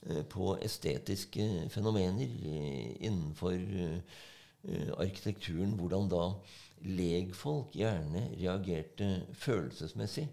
Eh, 0.07 0.23
på 0.23 0.53
estetiske 0.63 1.69
fenomener 1.69 2.29
eh, 2.45 3.05
innenfor 3.05 3.57
arkitekturen. 4.99 5.75
Hvordan 5.79 6.07
da 6.11 6.23
legfolk 6.83 7.75
gjerne 7.75 8.25
reagerte 8.33 9.25
følelsesmessig 9.39 10.27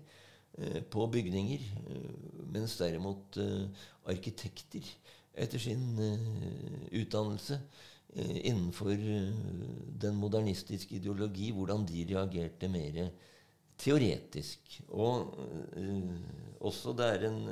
på 0.91 1.07
bygninger, 1.13 1.65
mens 2.53 2.79
derimot 2.81 3.37
arkitekter 4.09 4.87
etter 5.37 5.61
sin 5.61 5.99
utdannelse 6.97 7.59
innenfor 8.17 8.95
den 10.01 10.17
modernistiske 10.17 10.97
ideologi, 10.97 11.51
hvordan 11.53 11.85
de 11.85 12.07
reagerte 12.09 12.71
mer 12.73 13.03
teoretisk. 13.77 14.79
Og 14.89 15.37
også 16.65 16.97
det 16.97 17.11
er 17.11 17.29
en 17.29 17.43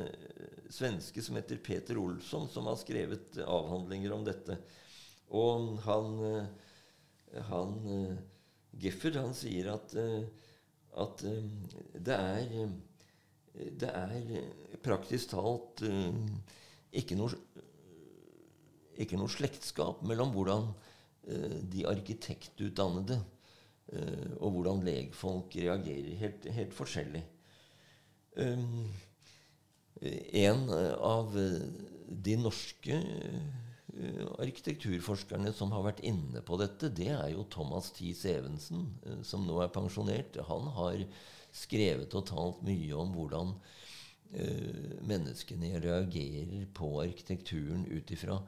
svenske 0.73 1.23
som 1.23 1.37
heter 1.39 1.61
Peter 1.63 1.99
Olsson, 2.01 2.49
som 2.51 2.67
har 2.71 2.79
skrevet 2.81 3.39
avhandlinger 3.45 4.15
om 4.17 4.25
dette. 4.27 4.57
Og 5.35 5.79
han, 5.85 6.17
eh, 6.29 7.43
han 7.51 7.77
eh, 7.91 8.17
Gifford 8.81 9.19
han 9.21 9.37
sier 9.37 9.73
at, 9.75 9.95
eh, 9.99 10.27
at 11.05 11.25
det 11.95 12.17
er 12.19 12.75
det 13.55 13.91
er 13.91 14.81
praktisk 14.83 15.31
talt 15.31 15.85
ikke 16.95 17.17
noe, 17.19 17.31
ikke 18.99 19.19
noe 19.21 19.31
slektskap 19.31 20.03
mellom 20.07 20.35
hvordan 20.35 20.67
de 21.71 21.87
arkitektutdannede 21.89 23.21
og 24.43 24.57
hvordan 24.57 24.83
legfolk 24.85 25.55
reagerer 25.57 26.19
helt, 26.19 26.49
helt 26.57 26.75
forskjellig. 26.75 27.23
En 30.03 30.69
eh, 30.69 30.95
av 30.99 31.37
eh, 31.39 31.61
de 32.09 32.37
norske 32.41 32.97
eh, 32.99 34.33
arkitekturforskerne 34.43 35.53
som 35.55 35.73
har 35.75 35.85
vært 35.87 36.03
inne 36.07 36.43
på 36.45 36.59
dette, 36.61 36.91
det 36.91 37.13
er 37.15 37.31
jo 37.33 37.47
Thomas 37.51 37.93
Thies 37.95 38.25
Evensen, 38.29 38.89
som 39.23 39.47
nå 39.47 39.61
er 39.63 39.71
pensjonert. 39.75 40.41
Han 40.49 40.67
har 40.77 41.05
skrevet 41.55 42.15
og 42.19 42.27
talt 42.29 42.63
mye 42.67 42.93
om 42.99 43.13
hvordan 43.15 43.53
uh, 43.55 44.95
menneskene 45.07 45.79
reagerer 45.83 46.67
på 46.75 46.91
arkitekturen 47.05 47.87
ut 47.91 48.15
ifra 48.15 48.41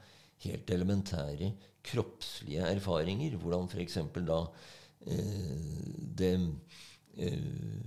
helt 0.45 0.71
elementære 0.75 1.53
kroppslige 1.87 2.67
erfaringer. 2.67 3.39
Hvordan 3.41 3.71
f.eks. 3.71 4.01
da 4.27 4.41
uh, 4.43 5.61
det, 6.21 6.33
uh, 7.23 7.79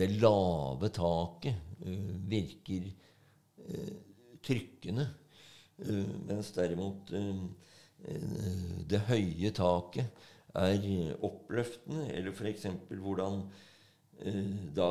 det 0.00 0.10
lave 0.16 0.92
taket 0.94 1.62
virker 2.26 2.88
trykkende. 4.42 5.04
Mens 6.26 6.48
derimot 6.56 7.10
det 8.90 9.00
høye 9.10 9.50
taket 9.54 10.24
er 10.56 10.86
oppløftende. 11.26 12.06
Eller 12.16 12.32
f.eks. 12.32 12.66
hvordan 12.88 13.44
da 14.76 14.90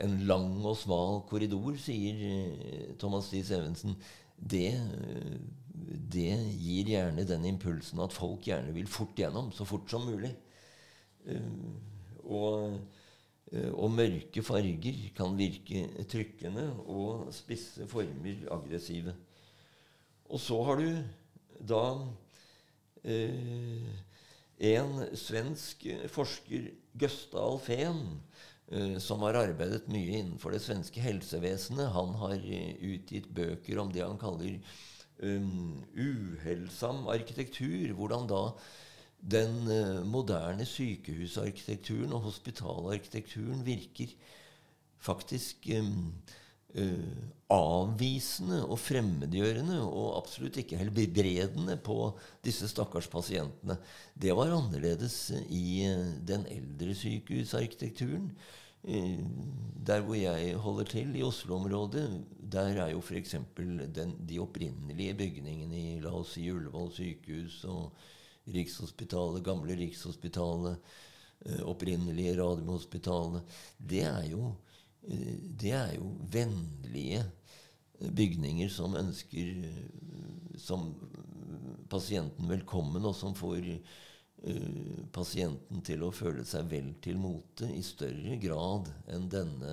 en 0.00 0.14
lang 0.28 0.64
og 0.66 0.76
smal 0.80 1.20
korridor, 1.28 1.76
sier 1.80 2.94
Thomas 3.00 3.28
Dies 3.32 3.52
Evensen, 3.54 3.94
det, 4.36 4.72
det, 6.12 6.32
gir 6.56 6.90
gjerne 6.94 7.26
den 7.28 7.44
impulsen 7.52 8.00
at 8.00 8.16
folk 8.16 8.48
gjerne 8.48 8.72
vil 8.76 8.88
fort 8.90 9.12
gjennom, 9.16 9.52
så 9.52 9.68
fort 9.68 9.92
som 9.92 10.08
mulig. 10.08 10.32
og 12.24 12.80
Eh, 13.50 13.70
og 13.74 13.90
mørke 13.90 14.42
farger 14.46 14.98
kan 15.16 15.34
virke 15.38 16.04
trykkende 16.10 16.68
og 16.86 17.32
spisse 17.34 17.86
former 17.90 18.44
aggressive. 18.54 19.14
Og 20.30 20.38
så 20.40 20.60
har 20.68 20.78
du 20.78 20.90
da 21.66 21.82
eh, 23.02 23.90
en 24.60 25.06
svensk 25.16 25.86
forsker, 26.12 26.70
Gøsta 27.00 27.40
Alfén, 27.40 28.20
eh, 28.68 28.98
som 29.00 29.22
har 29.24 29.38
arbeidet 29.40 29.88
mye 29.88 30.18
innenfor 30.20 30.52
det 30.52 30.60
svenske 30.64 31.00
helsevesenet. 31.00 31.92
Han 31.94 32.12
har 32.20 32.36
eh, 32.36 32.76
utgitt 32.92 33.30
bøker 33.34 33.80
om 33.80 33.92
det 33.94 34.04
han 34.04 34.20
kaller 34.20 34.58
um, 35.22 35.80
uhelsam 35.96 37.08
arkitektur. 37.08 37.94
Hvordan 37.96 38.28
da 38.28 38.42
den 39.20 39.56
uh, 39.68 40.04
moderne 40.08 40.64
sykehusarkitekturen 40.68 42.12
og 42.16 42.28
hospitalarkitekturen 42.28 43.64
virker 43.66 44.12
faktisk 45.00 45.68
um, 45.76 46.12
uh, 46.76 47.18
avvisende 47.50 48.60
og 48.66 48.78
fremmedgjørende 48.78 49.80
og 49.82 50.16
absolutt 50.20 50.60
ikke 50.62 50.78
helbredende 50.78 51.76
på 51.82 52.12
disse 52.44 52.68
stakkars 52.70 53.10
pasientene. 53.10 53.78
Det 54.14 54.34
var 54.38 54.54
annerledes 54.54 55.18
i 55.48 55.84
uh, 55.90 56.16
den 56.26 56.46
eldre 56.50 56.96
sykehusarkitekturen. 56.96 58.32
Der 58.80 60.00
hvor 60.00 60.16
jeg 60.16 60.54
holder 60.56 60.86
til, 60.88 61.10
i 61.12 61.22
Oslo-området, 61.22 62.06
der 62.52 62.80
er 62.80 62.94
jo 62.94 63.02
f.eks. 63.04 63.34
de 64.28 64.38
opprinnelige 64.40 65.14
bygningene 65.18 65.76
i 65.76 65.98
la 66.00 66.14
oss 66.16 66.32
si 66.38 66.46
Ullevål 66.48 66.88
sykehus 66.96 67.58
og 67.68 67.92
Rikshospitalet, 68.50 69.44
gamle 69.44 69.76
Rikshospitalet, 69.78 70.78
eh, 71.46 71.62
opprinnelige 71.62 72.36
Radiumhospitalet 72.40 73.42
det, 73.76 74.04
eh, 74.06 74.30
det 75.00 75.72
er 75.76 75.94
jo 75.96 76.12
vennlige 76.32 77.22
eh, 77.24 78.10
bygninger 78.10 78.68
som 78.72 78.96
ønsker 78.98 79.64
som 80.60 80.90
pasienten 81.90 82.50
velkommen, 82.50 83.04
og 83.08 83.16
som 83.16 83.34
får 83.34 83.72
pasienten 85.12 85.82
til 85.84 86.04
å 86.06 86.12
føle 86.16 86.46
seg 86.48 86.68
vel 86.70 86.94
til 87.04 87.18
mote 87.20 87.66
i 87.76 87.82
større 87.84 88.38
grad 88.40 88.88
enn 89.12 89.26
denne 89.32 89.72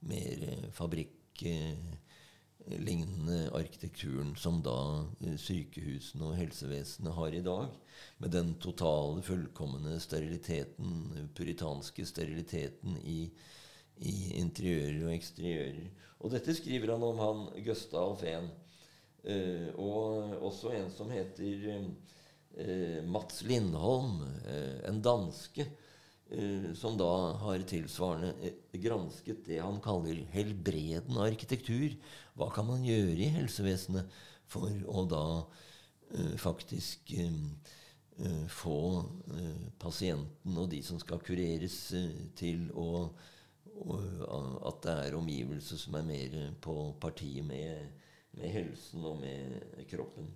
mer 0.00 0.70
fabrikklignende 0.72 3.50
arkitekturen 3.56 4.36
som 4.36 4.62
da 4.64 5.06
eh, 5.24 5.36
sykehusene 5.40 6.26
og 6.30 6.36
helsevesenet 6.38 7.14
har 7.16 7.34
i 7.36 7.42
dag. 7.44 7.68
Med 8.18 8.30
den 8.34 8.54
totale, 8.62 9.22
fullkomne 9.24 10.00
steriliteten, 10.00 11.28
puritanske 11.36 12.06
steriliteten 12.08 12.96
i, 13.04 13.30
i 14.00 14.14
interiører 14.40 15.02
og 15.06 15.14
eksteriører. 15.14 15.90
Og 16.20 16.32
dette 16.32 16.54
skriver 16.56 16.94
han 16.94 17.04
om 17.04 17.20
han 17.20 17.44
Gustav 17.64 18.16
Fehn. 18.20 18.50
Uh, 19.20 19.68
og 19.76 20.38
også 20.48 20.70
en 20.72 20.88
som 20.94 21.10
heter 21.12 21.66
uh, 21.68 23.02
Mats 23.04 23.42
Lindholm, 23.44 24.22
uh, 24.46 24.78
en 24.88 25.02
danske, 25.04 25.66
eh, 26.30 26.72
som 26.74 26.96
da 26.98 27.10
har 27.42 27.64
tilsvarende 27.68 28.32
eh, 28.46 28.78
gransket 28.82 29.44
det 29.48 29.58
han 29.60 29.80
kaller 29.82 30.22
helbredende 30.34 31.24
arkitektur. 31.26 31.96
Hva 32.38 32.50
kan 32.54 32.68
man 32.68 32.86
gjøre 32.86 33.18
i 33.18 33.32
helsevesenet 33.34 34.20
for 34.50 34.70
å 34.88 35.04
da 35.10 35.24
eh, 36.14 36.36
faktisk 36.40 37.12
få 38.52 38.78
pasienten 39.80 40.56
og 40.60 40.66
de 40.68 40.82
som 40.84 40.98
skal 41.00 41.22
kureres, 41.24 41.76
til 42.36 42.66
å 42.76 43.06
At 43.80 44.82
det 44.84 44.94
er 45.06 45.16
omgivelser 45.16 45.80
som 45.80 45.96
er 45.96 46.06
mer 46.06 46.36
på 46.60 46.74
parti 47.00 47.38
med 47.46 48.00
med 48.38 48.52
helsen 48.54 49.06
og 49.06 49.18
med 49.20 49.86
kroppen. 49.90 50.28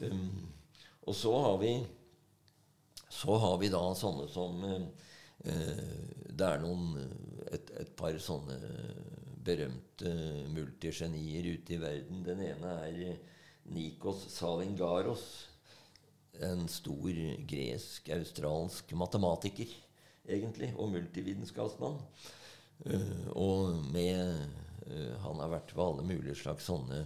Um, 0.00 0.48
og 1.08 1.16
så 1.16 1.32
har 1.44 1.58
vi 1.60 1.72
så 3.10 3.36
har 3.42 3.56
vi 3.60 3.68
da 3.72 3.82
sånne 3.98 4.28
som 4.30 4.62
uh, 4.64 4.86
Det 5.40 6.46
er 6.46 6.62
noen 6.62 6.94
et, 7.50 7.70
et, 7.80 7.92
par 7.96 8.16
sånne 8.22 8.56
berømte 9.40 10.12
multigenier 10.52 11.48
ute 11.56 11.74
i 11.74 11.80
verden. 11.80 12.20
Den 12.24 12.42
ene 12.44 12.74
er 12.84 13.16
Nikos 13.72 14.26
Salingaros. 14.34 15.24
En 16.44 16.68
stor 16.72 17.16
gresk-australsk 17.48 18.92
matematiker, 18.96 19.72
egentlig, 20.28 20.70
og 20.76 20.92
multivitenskapsmann. 20.92 21.98
Uh, 22.80 23.28
og 23.36 23.92
med 23.92 24.48
Eh, 24.90 25.14
han 25.22 25.38
har 25.40 25.48
vært 25.52 25.72
ved 25.76 25.84
alle 25.84 26.02
mulige 26.06 26.34
slags 26.40 26.64
sånne 26.68 27.04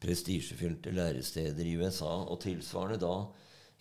prestisjefylte 0.00 0.90
læresteder 0.94 1.66
i 1.66 1.76
USA. 1.80 2.12
Og 2.30 2.40
tilsvarende 2.44 2.98
da 3.02 3.26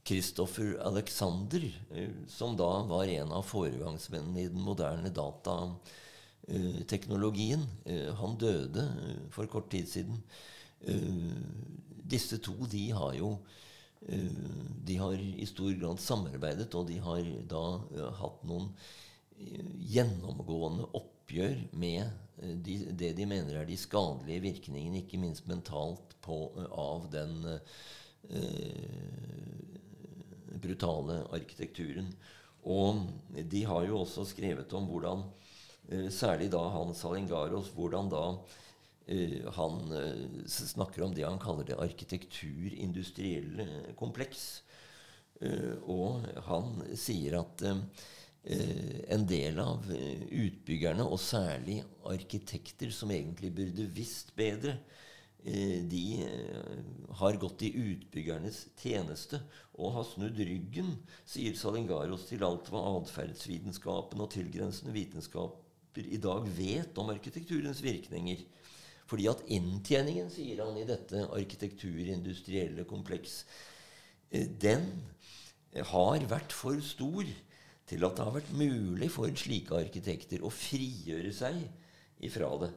Christopher 0.08 0.70
Alexander, 0.88 1.64
eh, 1.92 2.10
som 2.28 2.58
da 2.58 2.84
var 2.90 3.08
en 3.14 3.32
av 3.36 3.44
foregangsmennene 3.48 4.42
i 4.42 4.52
den 4.52 4.62
moderne 4.66 5.10
datateknologien. 5.14 7.68
Eh, 7.86 8.16
han 8.16 8.38
døde 8.38 8.88
for 9.32 9.46
kort 9.48 9.72
tid 9.72 9.88
siden. 9.88 10.24
Disse 12.10 12.38
to 12.40 12.54
de 12.72 12.92
har 12.96 13.14
jo 13.20 13.38
de 14.88 14.96
har 14.96 15.14
i 15.20 15.46
stor 15.46 15.74
grad 15.76 16.00
samarbeidet, 16.00 16.74
og 16.74 16.88
de 16.88 16.98
har 17.04 17.20
da 17.52 17.80
hatt 18.16 18.44
noen 18.48 18.72
gjennomgående 19.40 20.90
oppgjør 21.00 21.62
med 21.80 22.10
Eh, 22.42 22.56
de, 22.56 22.78
det 22.92 23.14
de 23.18 23.26
mener 23.28 23.56
er 23.60 23.66
de 23.68 23.78
skadelige 23.78 24.44
virkningene, 24.48 24.98
ikke 25.04 25.20
minst 25.22 25.48
mentalt, 25.50 26.16
på, 26.24 26.52
eh, 26.60 26.66
av 26.72 27.10
den 27.12 27.34
eh, 27.50 27.60
brutale 30.60 31.24
arkitekturen. 31.36 32.14
Og 32.70 33.06
de 33.50 33.64
har 33.68 33.86
jo 33.88 34.00
også 34.04 34.26
skrevet 34.28 34.74
om 34.76 34.88
hvordan, 34.90 35.24
eh, 35.90 36.10
særlig 36.14 36.52
da 36.54 36.64
han 36.76 36.96
Salingaros, 36.96 37.72
hvordan 37.76 38.10
da 38.12 38.26
eh, 39.08 39.52
han 39.56 39.76
snakker 40.48 41.04
om 41.06 41.14
det 41.16 41.26
han 41.26 41.40
kaller 41.42 41.66
det 41.66 41.80
arkitekturindustrielle 41.80 43.66
kompleks. 44.00 44.64
og 45.88 46.26
han 46.44 46.82
sier 47.00 47.40
at 47.40 47.62
en 48.44 49.26
del 49.28 49.60
av 49.60 49.88
eh, 49.92 50.24
utbyggerne, 50.46 51.04
og 51.04 51.20
særlig 51.20 51.82
arkitekter 52.08 52.92
som 52.96 53.12
egentlig 53.12 53.52
burde 53.56 53.88
visst 53.92 54.32
bedre, 54.38 54.78
eh, 55.44 55.84
de 55.84 56.04
har 57.20 57.40
gått 57.42 57.66
i 57.68 57.74
utbyggernes 57.74 58.66
tjeneste 58.80 59.42
og 59.76 59.98
har 59.98 60.08
snudd 60.08 60.40
ryggen, 60.40 60.96
sier 61.28 61.58
Salingaros, 61.60 62.30
til 62.30 62.46
alt 62.48 62.72
hva 62.72 62.86
atferdsvitenskapen 63.02 64.24
og 64.24 64.32
tilgrensende 64.32 64.96
vitenskaper 64.96 66.08
i 66.08 66.22
dag 66.22 66.48
vet 66.56 66.98
om 67.02 67.12
arkitekturens 67.12 67.84
virkninger. 67.84 68.46
Fordi 69.10 69.26
at 69.28 69.42
inntjeningen, 69.52 70.30
sier 70.32 70.62
han 70.62 70.78
i 70.78 70.86
dette 70.88 71.24
arkitekturindustrielle 71.34 72.86
kompleks, 72.88 73.42
den 74.30 74.86
har 75.74 76.28
vært 76.30 76.54
for 76.54 76.78
stor 76.86 77.26
til 77.90 78.06
at 78.06 78.18
det 78.18 78.28
har 78.28 78.36
vært 78.36 78.54
mulig 78.58 79.10
for 79.14 79.42
slike 79.42 79.78
arkitekter 79.80 80.46
å 80.46 80.54
frigjøre 80.54 81.34
seg 81.36 81.60
ifra 82.26 82.52
det. 82.62 82.70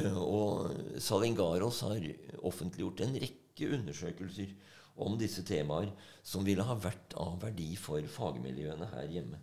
Eh, 0.00 0.18
og 0.18 0.98
Salingaros 1.02 1.82
har 1.86 2.04
offentliggjort 2.42 3.04
en 3.06 3.18
rekke 3.22 3.72
undersøkelser 3.78 4.54
om 5.02 5.16
disse 5.20 5.44
temaer 5.46 5.92
som 6.26 6.44
ville 6.44 6.64
ha 6.66 6.76
vært 6.76 7.16
av 7.20 7.38
verdi 7.42 7.72
for 7.80 8.04
fagmiljøene 8.16 8.90
her 8.92 9.10
hjemme. 9.18 9.40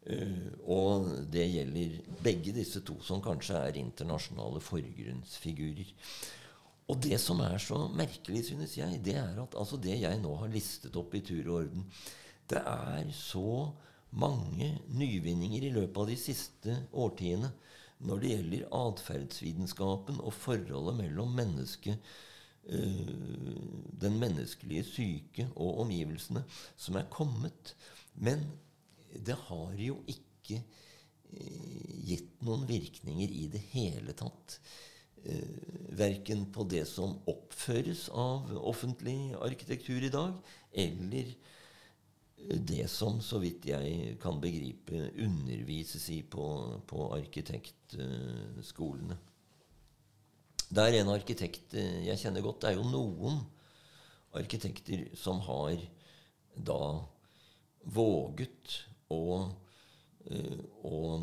Uh, 0.00 0.46
og 0.64 1.10
det 1.28 1.42
gjelder 1.44 1.98
begge 2.24 2.54
disse 2.56 2.80
to, 2.88 2.94
som 3.04 3.20
kanskje 3.20 3.58
er 3.68 3.76
internasjonale 3.76 4.62
forgrunnsfigurer. 4.64 5.90
Og 6.90 6.96
det 7.04 7.18
som 7.22 7.42
er 7.44 7.58
så 7.62 7.82
merkelig, 7.92 8.46
synes 8.48 8.78
jeg, 8.78 9.02
det 9.04 9.18
er 9.20 9.36
at 9.42 9.54
altså 9.60 9.76
det 9.78 9.98
jeg 10.00 10.22
nå 10.22 10.32
har 10.40 10.50
listet 10.50 10.96
opp 10.96 11.12
i 11.14 11.20
tur 11.22 11.44
og 11.44 11.58
orden, 11.58 11.84
det 12.50 12.62
er 12.64 13.12
så 13.14 13.68
mange 14.10 14.72
nyvinninger 14.90 15.66
i 15.66 15.74
løpet 15.74 16.00
av 16.02 16.08
de 16.10 16.16
siste 16.18 16.76
årtiene 16.92 17.52
når 18.06 18.20
det 18.22 18.32
gjelder 18.32 18.68
atferdsvitenskapen 18.80 20.20
og 20.24 20.32
forholdet 20.32 20.96
mellom 21.02 21.34
mennesket, 21.36 22.12
øh, 22.64 23.56
den 24.00 24.18
menneskelige 24.22 24.86
syke 24.88 25.48
og 25.54 25.82
omgivelsene, 25.84 26.44
som 26.76 26.96
er 26.96 27.10
kommet. 27.12 27.74
Men 28.14 28.46
det 29.12 29.36
har 29.48 29.74
jo 29.76 29.98
ikke 30.08 30.62
øh, 31.32 31.90
gitt 32.08 32.40
noen 32.46 32.64
virkninger 32.68 33.28
i 33.28 33.48
det 33.52 33.62
hele 33.74 34.16
tatt. 34.16 34.60
Uh, 35.20 35.98
verken 36.00 36.46
på 36.48 36.64
det 36.64 36.86
som 36.88 37.18
oppføres 37.28 38.06
av 38.16 38.46
offentlig 38.56 39.34
arkitektur 39.36 40.06
i 40.06 40.08
dag, 40.08 40.38
eller 40.72 41.34
det 42.48 42.90
som, 42.90 43.20
så 43.22 43.38
vidt 43.42 43.66
jeg 43.68 44.16
kan 44.22 44.40
begripe, 44.42 45.10
undervises 45.20 46.10
i 46.10 46.22
på, 46.22 46.80
på 46.88 47.14
arkitektskolene. 47.14 49.16
Det 50.70 50.82
er 50.86 50.92
en 51.00 51.08
arkitekt 51.10 51.74
eh, 51.74 52.06
jeg 52.06 52.18
kjenner 52.22 52.42
godt. 52.44 52.60
Det 52.62 52.68
er 52.70 52.76
jo 52.78 52.86
noen 52.86 53.40
arkitekter 54.38 55.08
som 55.18 55.40
har 55.42 55.74
da 56.54 57.02
våget 57.90 58.86
å, 59.10 59.50
eh, 60.30 60.62
å 60.86 61.18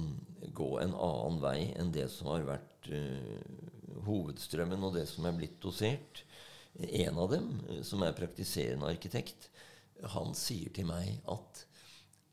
gå 0.58 0.70
en 0.84 0.94
annen 0.94 1.40
vei 1.44 1.74
enn 1.80 1.92
det 1.96 2.08
som 2.12 2.28
har 2.32 2.44
vært 2.48 2.90
uh, 2.92 3.40
hovedstrømmen, 4.06 4.84
og 4.84 4.96
det 4.96 5.06
som 5.10 5.26
er 5.28 5.36
blitt 5.38 5.60
dosert. 5.64 6.24
En 6.78 7.18
av 7.18 7.32
dem, 7.32 7.48
som 7.88 8.04
er 8.06 8.18
praktiserende 8.18 8.90
arkitekt, 8.90 9.50
han 10.14 10.36
sier 10.38 10.72
til 10.76 10.88
meg 10.90 11.20
at 11.32 11.64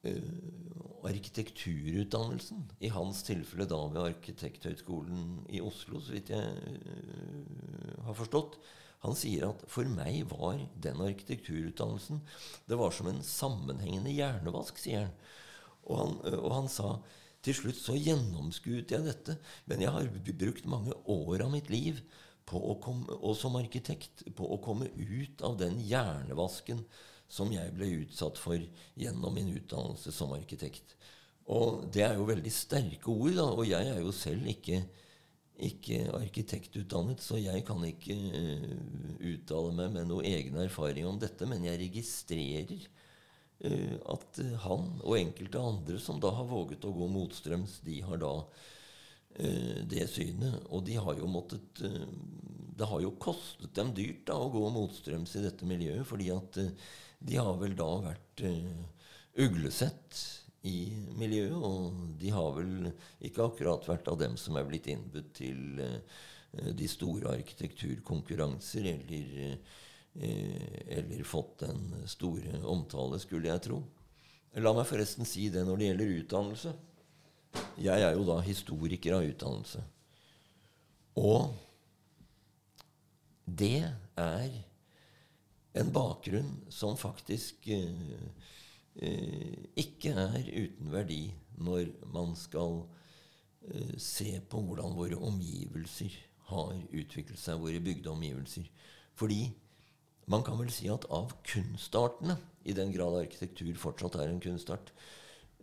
uh, 0.07 1.09
arkitekturutdannelsen, 1.09 2.64
i 2.85 2.90
hans 2.92 3.22
tilfelle 3.27 3.66
da 3.68 3.81
ved 3.92 4.09
Arkitekthøgskolen 4.14 5.44
i 5.53 5.61
Oslo, 5.64 6.00
så 6.00 6.16
vidt 6.16 6.33
jeg 6.35 6.44
uh, 6.44 8.05
har 8.09 8.18
forstått, 8.18 8.59
han 9.05 9.16
sier 9.18 9.50
at 9.50 9.64
for 9.68 9.88
meg 9.92 10.22
var 10.31 10.62
den 10.81 11.03
arkitekturutdannelsen 11.05 12.22
det 12.70 12.79
var 12.81 12.94
som 12.96 13.11
en 13.11 13.20
sammenhengende 13.24 14.14
hjernevask, 14.14 14.81
sier 14.81 15.11
han. 15.11 15.18
Og 15.85 16.00
han, 16.00 16.16
uh, 16.24 16.40
og 16.40 16.57
han 16.62 16.72
sa 16.72 16.96
til 17.44 17.57
slutt 17.59 17.77
så 17.77 17.96
gjennomskuet 18.00 18.92
jeg 18.94 19.05
dette, 19.05 19.37
men 19.68 19.85
jeg 19.85 19.92
har 19.92 20.12
brukt 20.40 20.68
mange 20.68 20.96
år 21.12 21.44
av 21.44 21.53
mitt 21.53 21.68
liv 21.72 22.00
komme, 22.48 23.09
og 23.09 23.35
som 23.37 23.57
arkitekt 23.57 24.24
på 24.37 24.46
å 24.46 24.61
komme 24.64 24.88
ut 24.96 25.42
av 25.44 25.57
den 25.61 25.79
hjernevasken 25.81 26.83
som 27.35 27.51
jeg 27.51 27.75
ble 27.75 27.90
utsatt 28.05 28.38
for 28.38 28.61
gjennom 29.01 29.35
min 29.35 29.51
utdannelse 29.57 30.12
som 30.14 30.35
arkitekt. 30.37 30.94
Og 31.53 31.85
det 31.92 32.05
er 32.07 32.14
jo 32.16 32.29
veldig 32.29 32.53
sterke 32.53 33.11
ord, 33.12 33.35
da, 33.37 33.49
og 33.53 33.66
jeg 33.68 33.88
er 33.90 34.01
jo 34.01 34.12
selv 34.16 34.47
ikke, 34.49 34.81
ikke 35.68 35.99
arkitektutdannet, 36.16 37.20
så 37.20 37.38
jeg 37.40 37.64
kan 37.68 37.85
ikke 37.85 38.16
uh, 38.16 38.70
uttale 39.35 39.75
meg 39.77 39.92
med 39.99 40.09
noe 40.09 40.25
egen 40.25 40.57
erfaring 40.62 41.09
om 41.11 41.20
dette, 41.20 41.47
men 41.49 41.66
jeg 41.66 41.83
registrerer 41.83 42.73
uh, 42.79 43.99
at 44.16 44.40
uh, 44.40 44.55
han 44.64 44.88
og 45.03 45.18
enkelte 45.20 45.61
andre 45.61 46.01
som 46.01 46.23
da 46.23 46.33
har 46.33 46.49
våget 46.49 46.88
å 46.88 46.94
gå 46.97 47.12
motstrøms, 47.12 47.83
de 47.85 48.01
har 48.07 48.23
da 48.25 48.38
det 49.35 50.05
synet. 50.07 50.61
Og 50.70 50.85
de 50.87 50.94
har 50.94 51.16
jo 51.18 51.27
måttet 51.27 51.81
Det 51.83 52.87
har 52.87 53.01
jo 53.03 53.09
kostet 53.18 53.73
dem 53.75 53.88
dyrt 53.90 54.20
da 54.29 54.37
å 54.38 54.47
gå 54.47 54.61
motstrøms 54.70 55.33
i 55.35 55.42
dette 55.42 55.66
miljøet, 55.66 56.07
fordi 56.07 56.29
at 56.31 56.59
de 57.25 57.41
har 57.41 57.57
vel 57.61 57.75
da 57.79 57.89
vært 58.05 58.45
uh, 58.45 58.85
uglesett 59.45 60.21
i 60.69 60.93
miljøet. 61.19 61.57
Og 61.57 62.15
de 62.21 62.33
har 62.35 62.53
vel 62.59 62.91
ikke 63.25 63.49
akkurat 63.49 63.89
vært 63.89 64.11
av 64.13 64.21
dem 64.21 64.37
som 64.41 64.59
er 64.61 64.69
blitt 64.69 64.91
innbudt 64.93 65.33
til 65.41 65.81
uh, 65.81 66.21
de 66.77 66.89
store 66.91 67.33
arkitekturkonkurranser, 67.35 68.91
eller, 68.93 69.57
uh, 70.21 70.81
eller 71.01 71.27
fått 71.29 71.65
den 71.65 72.07
store 72.11 72.61
omtale, 72.71 73.21
skulle 73.23 73.51
jeg 73.51 73.67
tro. 73.71 73.81
La 74.63 74.71
meg 74.77 74.87
forresten 74.87 75.27
si 75.27 75.49
det 75.51 75.65
når 75.67 75.81
det 75.81 75.89
gjelder 75.89 76.19
utdannelse. 76.21 76.75
Jeg 77.83 78.05
er 78.05 78.15
jo 78.15 78.27
da 78.29 78.39
historiker 78.45 79.17
av 79.17 79.27
utdannelse. 79.27 79.83
Og 81.19 81.55
det 83.45 83.83
er 84.19 84.47
en 85.75 85.91
bakgrunn 85.95 86.53
som 86.73 86.97
faktisk 86.99 87.67
eh, 87.75 88.29
eh, 89.03 89.57
ikke 89.81 90.15
er 90.15 90.47
uten 90.47 90.93
verdi 90.93 91.23
når 91.59 91.91
man 92.15 92.35
skal 92.39 92.85
eh, 93.67 93.97
se 93.99 94.39
på 94.51 94.63
hvordan 94.63 94.95
våre 94.95 95.19
omgivelser 95.19 96.15
har 96.51 96.75
utviklet 96.93 97.41
seg, 97.41 97.61
våre 97.61 97.81
bygde 97.83 98.13
omgivelser. 98.13 98.69
Fordi 99.19 99.49
man 100.31 100.45
kan 100.45 100.59
vel 100.61 100.71
si 100.73 100.89
at 100.93 101.07
av 101.13 101.35
kunstartene, 101.47 102.39
i 102.65 102.73
den 102.73 102.95
grad 102.95 103.19
arkitektur 103.19 103.75
fortsatt 103.77 104.17
er 104.17 104.31
en 104.31 104.41
kunstart, 104.41 104.93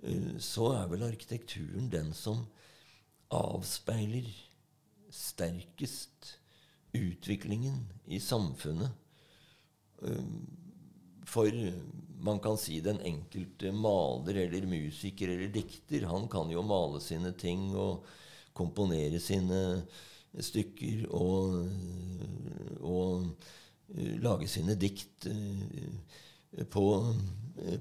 eh, 0.04 0.38
så 0.38 0.74
er 0.76 0.91
vel 0.91 1.08
arkitekturen 1.08 1.89
den 1.93 2.12
som 2.17 2.45
avspeiler 3.32 4.28
sterkest 5.12 6.36
utviklingen 6.97 7.86
i 8.12 8.19
samfunnet 8.19 8.91
for 11.27 11.47
man 12.21 12.39
kan 12.39 12.57
si 12.57 12.79
den 12.81 13.01
enkelte 13.01 13.71
maler 13.73 14.43
eller 14.45 14.65
musiker 14.69 15.29
eller 15.29 15.49
dikter, 15.53 16.05
han 16.09 16.27
kan 16.29 16.51
jo 16.53 16.63
male 16.65 17.01
sine 17.01 17.33
ting 17.37 17.71
og 17.73 18.05
komponere 18.57 19.19
sine 19.21 19.81
stykker 20.37 21.07
og, 21.17 21.55
og 22.79 23.25
eh, 23.95 24.17
lage 24.21 24.49
sine 24.51 24.77
dikt 24.79 25.27
eh, 25.31 26.63
på, 26.71 26.85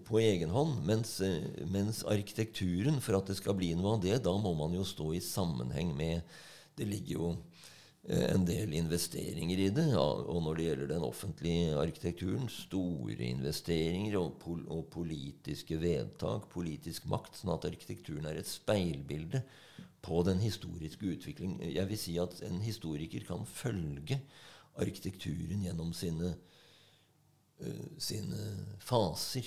på 0.07 0.23
egen 0.23 0.55
hånd. 0.55 0.81
Mens, 0.87 1.19
mens, 1.71 2.03
arkitekturen, 2.09 3.01
for 3.05 3.21
at 3.21 3.31
det 3.31 3.39
skal 3.39 3.59
bli 3.59 3.75
noe 3.77 3.97
av 3.99 4.05
det, 4.05 4.17
da 4.25 4.35
må 4.41 4.55
man 4.59 4.75
jo 4.79 4.87
stå 4.87 5.13
i 5.15 5.25
sammenheng 5.25 5.95
med 5.97 6.23
Det 6.79 6.87
ligger 6.89 7.13
jo 7.19 7.31
Eh, 7.35 7.50
en 8.09 8.45
del 8.49 8.73
investeringer 8.73 9.61
i 9.61 9.69
det. 9.77 9.89
Og 9.99 10.39
når 10.45 10.57
det 10.57 10.67
gjelder 10.67 10.93
den 10.95 11.05
offentlige 11.05 11.75
arkitekturen, 11.77 12.49
store 12.49 13.19
investeringer 13.29 14.17
og, 14.21 14.39
pol 14.41 14.63
og, 14.69 14.87
politiske 14.93 15.77
vedtak, 15.81 16.49
politisk 16.53 17.09
makt, 17.13 17.37
sånn 17.41 17.55
at 17.55 17.69
arkitekturen 17.69 18.29
er 18.31 18.41
et 18.41 18.49
speilbilde 18.49 19.43
på 20.01 20.23
den 20.25 20.41
historiske 20.41 21.13
utvikling. 21.13 21.59
Jeg 21.61 21.89
vil 21.91 22.01
si 22.01 22.17
at 22.21 22.41
en 22.49 22.61
historiker 22.65 23.27
kan 23.29 23.45
følge 23.47 24.21
arkitekturen 24.81 25.67
gjennom 25.67 25.93
sine, 25.97 26.33
uh, 27.61 27.91
sine 28.01 28.47
faser 28.81 29.45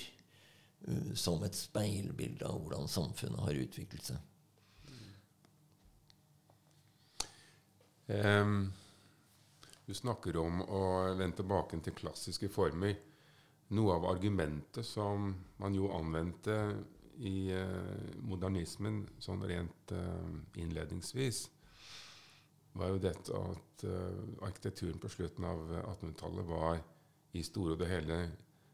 uh, 0.86 1.10
som 1.18 1.42
et 1.42 1.58
speilbilde 1.58 2.46
av 2.46 2.60
hvordan 2.62 2.86
samfunnet 2.90 3.42
har 3.48 3.64
utviklet 3.64 4.12
seg. 4.12 4.30
Um, 8.06 8.72
du 9.86 9.94
snakker 9.94 10.36
om 10.36 10.60
å 10.64 10.84
vende 11.16 11.40
tilbake 11.40 11.78
til 11.84 11.96
klassiske 11.96 12.50
former. 12.52 12.96
Noe 13.76 13.96
av 13.96 14.06
argumentet 14.10 14.84
som 14.84 15.30
man 15.60 15.76
jo 15.76 15.88
anvendte 15.96 16.56
i 17.24 17.52
uh, 17.54 18.16
modernismen 18.26 19.04
sånn 19.22 19.44
rent 19.48 19.94
uh, 19.96 20.32
innledningsvis, 20.60 21.46
var 22.74 22.90
jo 22.90 23.00
dette 23.04 23.38
at 23.38 23.84
uh, 23.86 24.24
arkitekturen 24.44 24.98
på 25.00 25.12
slutten 25.12 25.46
av 25.48 25.62
1800-tallet 25.84 26.48
var 26.48 26.82
i 27.34 27.44
store 27.46 27.76
og 27.76 27.80
det 27.80 27.90
hele 27.90 28.18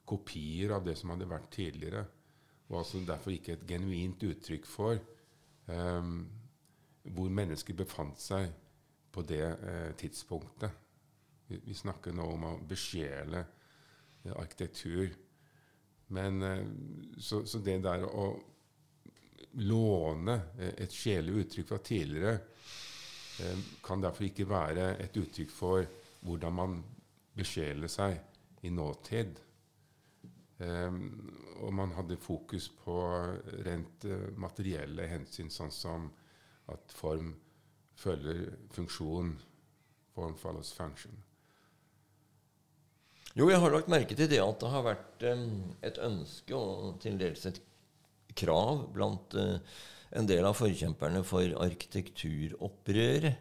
kopier 0.08 0.74
av 0.74 0.82
det 0.86 0.96
som 0.98 1.12
hadde 1.12 1.28
vært 1.30 1.52
tidligere. 1.54 2.02
Og 2.70 2.80
altså 2.80 3.02
derfor 3.06 3.34
ikke 3.34 3.54
et 3.54 3.68
genuint 3.68 4.22
uttrykk 4.26 4.66
for 4.66 4.98
um, 5.66 6.24
hvor 7.02 7.30
mennesker 7.34 7.78
befant 7.78 8.18
seg 8.22 8.50
på 9.12 9.24
det 9.26 9.46
eh, 9.46 9.90
tidspunktet. 9.98 10.70
Vi, 11.46 11.60
vi, 11.64 11.74
snakker 11.74 12.14
nå 12.14 12.26
om 12.34 12.46
å 12.46 12.52
besjele 12.66 13.42
eh, 13.42 14.32
arkitektur. 14.36 15.10
Men 16.14 16.42
eh, 16.42 16.64
så, 17.18 17.42
så, 17.46 17.58
det 17.58 17.80
der 17.86 18.06
å 18.06 18.30
låne 19.66 20.38
eh, 20.58 20.74
et 20.84 20.94
sjelelig 20.94 21.44
uttrykk 21.44 21.68
fra 21.72 21.82
tidligere 21.90 22.38
eh, 23.42 23.68
kan 23.82 24.02
derfor 24.02 24.28
ikke 24.28 24.48
være 24.50 24.94
et 25.02 25.20
uttrykk 25.20 25.54
for 25.54 25.86
hvordan 26.26 26.54
man 26.54 26.80
besjeler 27.36 27.90
seg 27.90 28.18
i 28.66 28.70
nåtid. 28.74 29.38
Um, 30.60 30.98
og 31.64 31.72
man 31.72 31.94
hadde 31.96 32.18
fokus 32.20 32.66
på 32.82 32.98
rent 33.64 34.04
uh, 34.04 34.26
materielle 34.36 35.06
hensyn, 35.08 35.48
sånn 35.48 35.72
som 35.72 36.10
at 36.68 36.92
form 36.92 37.30
følger 38.00 38.54
funksjon. 38.74 39.34
Form 40.16 40.36
follows 40.36 40.72
function. 40.74 41.12
Jo, 43.38 43.46
jeg 43.46 43.60
har 43.62 43.70
lagt 43.70 43.90
merke 43.92 44.16
til 44.18 44.26
det 44.26 44.40
at 44.42 44.58
det 44.58 44.70
har 44.72 44.82
vært 44.82 45.22
et 45.86 46.00
ønske 46.02 46.56
og 46.56 46.96
til 47.02 47.18
dels 47.20 47.44
et 47.46 47.60
krav 48.40 48.88
blant 48.94 49.36
uh, 49.38 49.60
en 50.18 50.26
del 50.26 50.42
av 50.46 50.58
forkjemperne 50.58 51.22
for 51.26 51.54
arkitekturopprøret. 51.62 53.38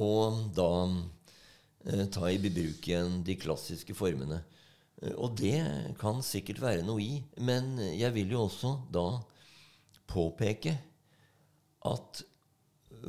Og 0.00 0.40
da 0.56 0.70
uh, 0.88 2.04
ta 2.16 2.32
i 2.32 2.40
bruk 2.40 2.88
igjen 2.88 3.20
de 3.26 3.36
klassiske 3.40 3.96
formene. 3.98 4.40
Uh, 5.02 5.12
og 5.12 5.36
det 5.42 5.60
kan 6.00 6.24
sikkert 6.24 6.64
være 6.64 6.88
noe 6.88 7.04
i, 7.04 7.20
men 7.44 7.76
jeg 7.92 8.16
vil 8.16 8.32
jo 8.32 8.46
også 8.48 8.78
da 8.94 9.08
påpeke 10.08 10.78
at 11.84 12.24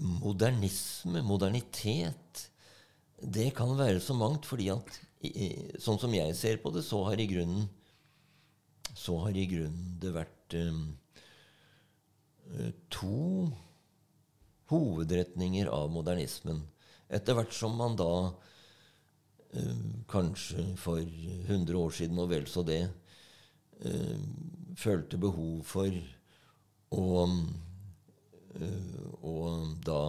modernisme, 0.02 1.22
modernitet, 1.26 2.50
det 3.22 3.50
kan 3.56 3.72
være 3.78 4.02
så 4.04 4.16
mangt, 4.18 4.46
fordi 4.46 4.70
at 4.74 5.02
sånn 5.82 5.98
som 6.02 6.14
jeg 6.14 6.36
ser 6.38 6.60
på 6.62 6.70
det, 6.76 6.84
så 6.86 7.02
har 7.08 7.20
i 7.22 7.28
grunnen 7.30 7.66
så 8.96 9.18
har 9.20 9.36
i 9.36 9.46
grunnen 9.50 9.98
det 10.00 10.14
vært 10.16 10.56
um, 10.56 10.86
to 12.94 13.50
hovedretninger 14.72 15.70
av 15.70 15.92
modernismen. 15.94 16.64
Etter 17.12 17.38
hvert 17.38 17.54
som 17.54 17.76
man 17.78 17.98
da 18.00 18.12
um, 18.32 19.90
kanskje 20.10 20.70
for 20.80 21.02
100 21.04 21.76
år 21.78 21.96
siden 21.98 22.22
og 22.24 22.32
vel 22.32 22.48
så 22.50 22.64
det 22.66 22.86
um, 23.84 24.26
følte 24.80 25.20
behov 25.22 25.60
for 25.68 26.00
å 26.96 27.26
og 28.56 29.48
eh, 29.50 29.72
da 29.86 30.02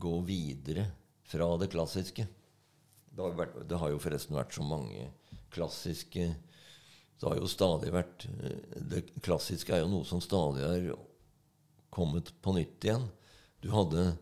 gå 0.00 0.14
videre 0.26 0.86
fra 1.30 1.48
det 1.60 1.70
klassiske. 1.72 2.26
Det 3.10 3.22
har, 3.22 3.34
vært, 3.38 3.58
det 3.68 3.78
har, 3.78 3.92
jo 3.92 4.00
forresten 4.02 4.38
vært 4.38 4.54
så 4.54 4.64
mange 4.64 5.08
klassiske 5.50 6.28
Det 7.18 7.26
har 7.26 7.40
jo 7.40 7.48
stadig 7.50 7.90
vært 7.90 8.22
eh, 8.38 8.76
Det 8.92 9.00
klassiske 9.18 9.74
er 9.74 9.82
jo 9.82 9.90
noe 9.90 10.06
som 10.06 10.22
stadig 10.22 10.62
har 10.64 10.90
kommet 11.90 12.30
på 12.42 12.54
nytt 12.54 12.86
igjen. 12.86 13.08
Du 13.60 13.70
hadde 13.74 14.12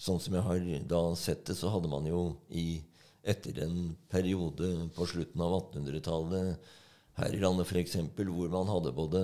Sånn 0.00 0.20
som 0.22 0.32
jeg 0.32 0.44
har 0.46 0.62
da 0.88 1.00
sett 1.18 1.42
det, 1.44 1.58
så 1.58 1.68
hadde 1.74 1.90
man 1.92 2.06
jo 2.08 2.20
i 2.56 2.80
etter 3.20 3.58
en 3.66 3.90
periode 4.08 4.88
på 4.96 5.04
slutten 5.10 5.42
av 5.44 5.58
1800-tallet 5.58 6.70
her 7.18 7.34
i 7.36 7.40
landet 7.42 7.68
f.eks., 7.68 7.98
hvor 8.16 8.48
man 8.48 8.70
hadde 8.72 8.94
både 8.96 9.20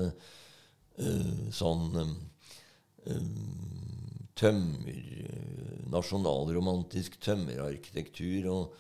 uh, 1.01 1.47
sånn 1.49 1.97
um, 1.97 2.13
tømmer 4.37 5.03
Nasjonalromantisk 5.93 7.17
tømmerarkitektur 7.23 8.49
og 8.51 8.75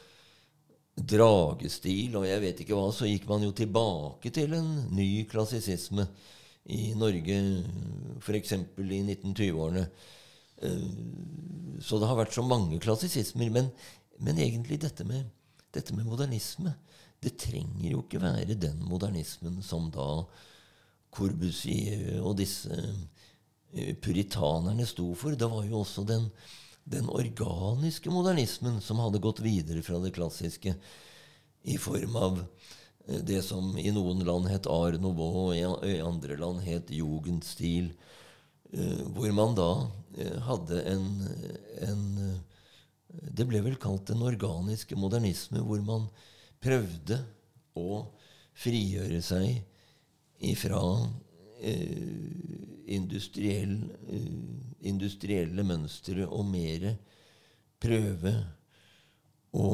dragestil 0.96 2.16
og 2.18 2.26
jeg 2.26 2.42
vet 2.42 2.62
ikke 2.62 2.76
hva, 2.76 2.88
så 2.92 3.08
gikk 3.08 3.28
man 3.30 3.44
jo 3.44 3.52
tilbake 3.56 4.32
til 4.34 4.56
en 4.56 4.70
ny 4.96 5.26
klassisisme 5.30 6.06
i 6.72 6.90
Norge, 6.98 7.36
f.eks. 8.18 8.52
i 8.56 9.00
1920-årene. 9.04 9.84
Så 11.84 12.00
det 12.00 12.08
har 12.10 12.18
vært 12.18 12.34
så 12.34 12.42
mange 12.42 12.80
klassisismer. 12.82 13.52
Men, 13.54 13.68
men 14.18 14.40
egentlig 14.42 14.80
dette 14.82 15.06
med, 15.06 15.28
dette 15.76 15.94
med, 15.94 16.08
modernisme 16.08 16.72
Det 17.22 17.36
trenger 17.38 17.90
jo 17.90 18.02
ikke 18.02 18.20
være 18.20 18.58
den 18.60 18.82
modernismen 18.88 19.62
som 19.64 19.86
da 19.94 20.24
Corbusier 21.14 22.18
og 22.20 22.36
disse 22.40 22.72
Eh, 22.72 22.94
puritanerne 24.00 24.86
sto 24.86 25.14
for. 25.14 25.36
Det 25.36 25.48
var 25.50 25.64
jo 25.64 25.80
også 25.82 26.04
den, 26.06 26.28
den, 26.84 27.08
organiske 27.10 28.10
modernismen 28.10 28.80
som 28.80 29.00
hadde 29.02 29.22
gått 29.22 29.42
videre 29.44 29.82
fra 29.84 30.00
det 30.02 30.14
klassiske 30.16 30.74
i 31.66 31.76
form 31.82 32.16
av 32.16 32.40
eh, 33.06 33.20
det 33.26 33.42
som 33.44 33.74
i 33.78 33.90
noen 33.94 34.24
land 34.26 34.48
het 34.50 34.68
Art 34.70 35.00
Nouveau, 35.02 35.50
og 35.50 35.86
i 35.86 35.98
andre 36.00 36.38
land 36.40 36.62
het 36.66 36.92
Jugendstil. 36.94 37.92
Eh, 38.72 39.02
hvor 39.14 39.32
man 39.34 39.56
da 39.58 39.70
hadde 40.46 40.78
en, 40.88 41.08
en 41.84 42.04
Det 43.36 43.44
ble 43.48 43.60
vel 43.62 43.76
kalt 43.80 44.08
den 44.08 44.22
organiske 44.24 44.96
modernisme, 44.96 45.60
hvor 45.60 45.80
man 45.84 46.06
prøvde 46.60 47.18
å 47.76 48.06
frigjøre 48.56 49.20
seg 49.24 49.60
ifra 50.44 50.80
industriell, 52.86 53.78
industrielle 54.86 55.64
mønstre 55.66 56.26
og 56.26 56.44
mer 56.50 56.90
prøve 57.82 58.32
å 59.56 59.68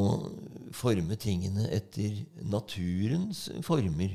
forme 0.74 1.16
tingene 1.20 1.66
etter 1.74 2.22
naturens 2.46 3.48
former. 3.66 4.14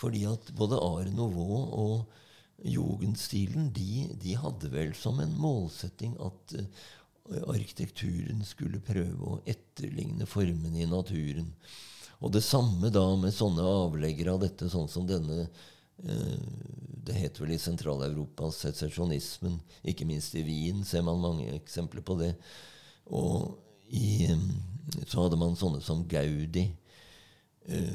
Fordi 0.00 0.24
at 0.28 0.50
både 0.56 0.80
Are 0.80 1.12
Nouveau 1.12 1.60
og 1.76 2.66
jugendstilen 2.66 3.70
de, 3.76 4.08
de, 4.20 4.34
hadde 4.36 4.70
vel 4.72 4.94
som 4.96 5.20
en 5.22 5.32
målsetting 5.40 6.16
at 6.20 6.56
uh, 6.58 7.44
arkitekturen 7.52 8.42
skulle 8.44 8.82
prøve 8.84 9.20
å 9.20 9.40
etterligne 9.48 10.28
formene 10.28 10.82
i 10.82 10.88
naturen. 10.88 11.52
Og 12.20 12.34
det 12.34 12.44
samme 12.44 12.90
da 12.92 13.04
med 13.16 13.32
sånne 13.32 13.64
avleggere 13.64 14.34
av 14.34 14.42
dette, 14.44 14.68
sånn 14.68 14.90
som 14.92 15.06
denne 15.08 15.46
Det 16.00 17.16
heter 17.16 17.44
vel 17.44 17.54
i 17.54 17.60
Sentral-Europa 17.60 18.50
secessionismen. 18.54 19.58
Ikke 19.84 20.06
minst 20.08 20.34
i 20.38 20.44
Wien 20.46 20.84
ser 20.86 21.04
man 21.04 21.20
mange 21.20 21.48
eksempler 21.56 22.04
på 22.06 22.16
det. 22.20 22.34
Og 23.10 23.58
i, 23.90 24.28
så 25.06 25.24
hadde 25.24 25.38
man 25.40 25.58
sånne 25.58 25.82
som 25.84 26.04
Gaudi. 26.08 26.68
Eh, 27.66 27.90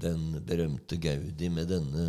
den 0.00 0.38
berømte 0.46 0.96
Gaudi 0.96 1.50
med 1.52 1.68
denne 1.70 2.06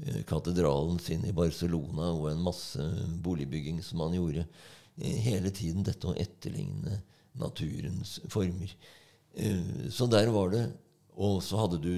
eh, 0.00 0.22
katedralen 0.28 0.98
sin 1.02 1.24
i 1.28 1.34
Barcelona 1.36 2.10
og 2.16 2.30
en 2.32 2.42
masse 2.44 2.84
boligbygging 3.22 3.82
som 3.84 4.02
han 4.06 4.16
gjorde. 4.18 4.46
Eh, 4.96 5.20
hele 5.28 5.52
tiden 5.54 5.86
dette 5.86 6.08
å 6.08 6.16
etterligne 6.18 7.02
naturens 7.40 8.18
former. 8.28 8.72
Så 9.94 10.08
der 10.10 10.26
var 10.34 10.48
det 10.50 10.64
Og 11.14 11.36
så 11.46 11.60
hadde 11.60 11.78
du 11.78 11.92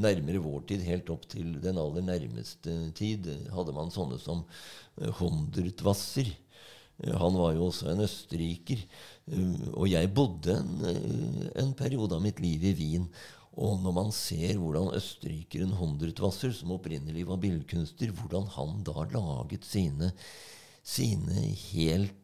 nærmere 0.00 0.42
vår 0.42 0.66
tid, 0.70 0.84
helt 0.86 1.10
opp 1.12 1.26
til 1.30 1.56
den 1.62 1.80
aller 1.80 2.04
nærmeste 2.06 2.76
tid, 2.98 3.26
hadde 3.54 3.74
man 3.76 3.92
sånne 3.94 4.20
som 4.22 4.44
Hondertvasser 5.20 6.30
han 6.98 7.36
var 7.38 7.52
jo 7.54 7.68
også 7.68 7.92
en 7.92 8.02
østerriker. 8.02 8.80
Eh, 9.30 9.66
og 9.74 9.86
jeg 9.90 10.10
bodde 10.14 10.56
en, 10.58 10.86
eh, 10.90 11.50
en, 11.62 11.74
periode 11.78 12.16
av 12.16 12.22
mitt 12.24 12.40
liv 12.42 12.64
i 12.64 12.74
Wien. 12.74 13.08
Og 13.58 13.78
når 13.82 13.94
man 13.94 14.10
ser 14.14 14.58
hvordan 14.58 14.94
østerrikeren 14.94 15.74
Hondertwasser, 15.78 16.52
som 16.54 16.74
opprinnelig 16.74 17.26
var 17.26 17.40
billedkunstner, 17.42 18.10
hvordan 18.14 18.46
han 18.54 18.82
da 18.86 19.06
laget 19.14 19.66
sine, 19.66 20.12
sine 20.82 21.54
helt 21.72 22.14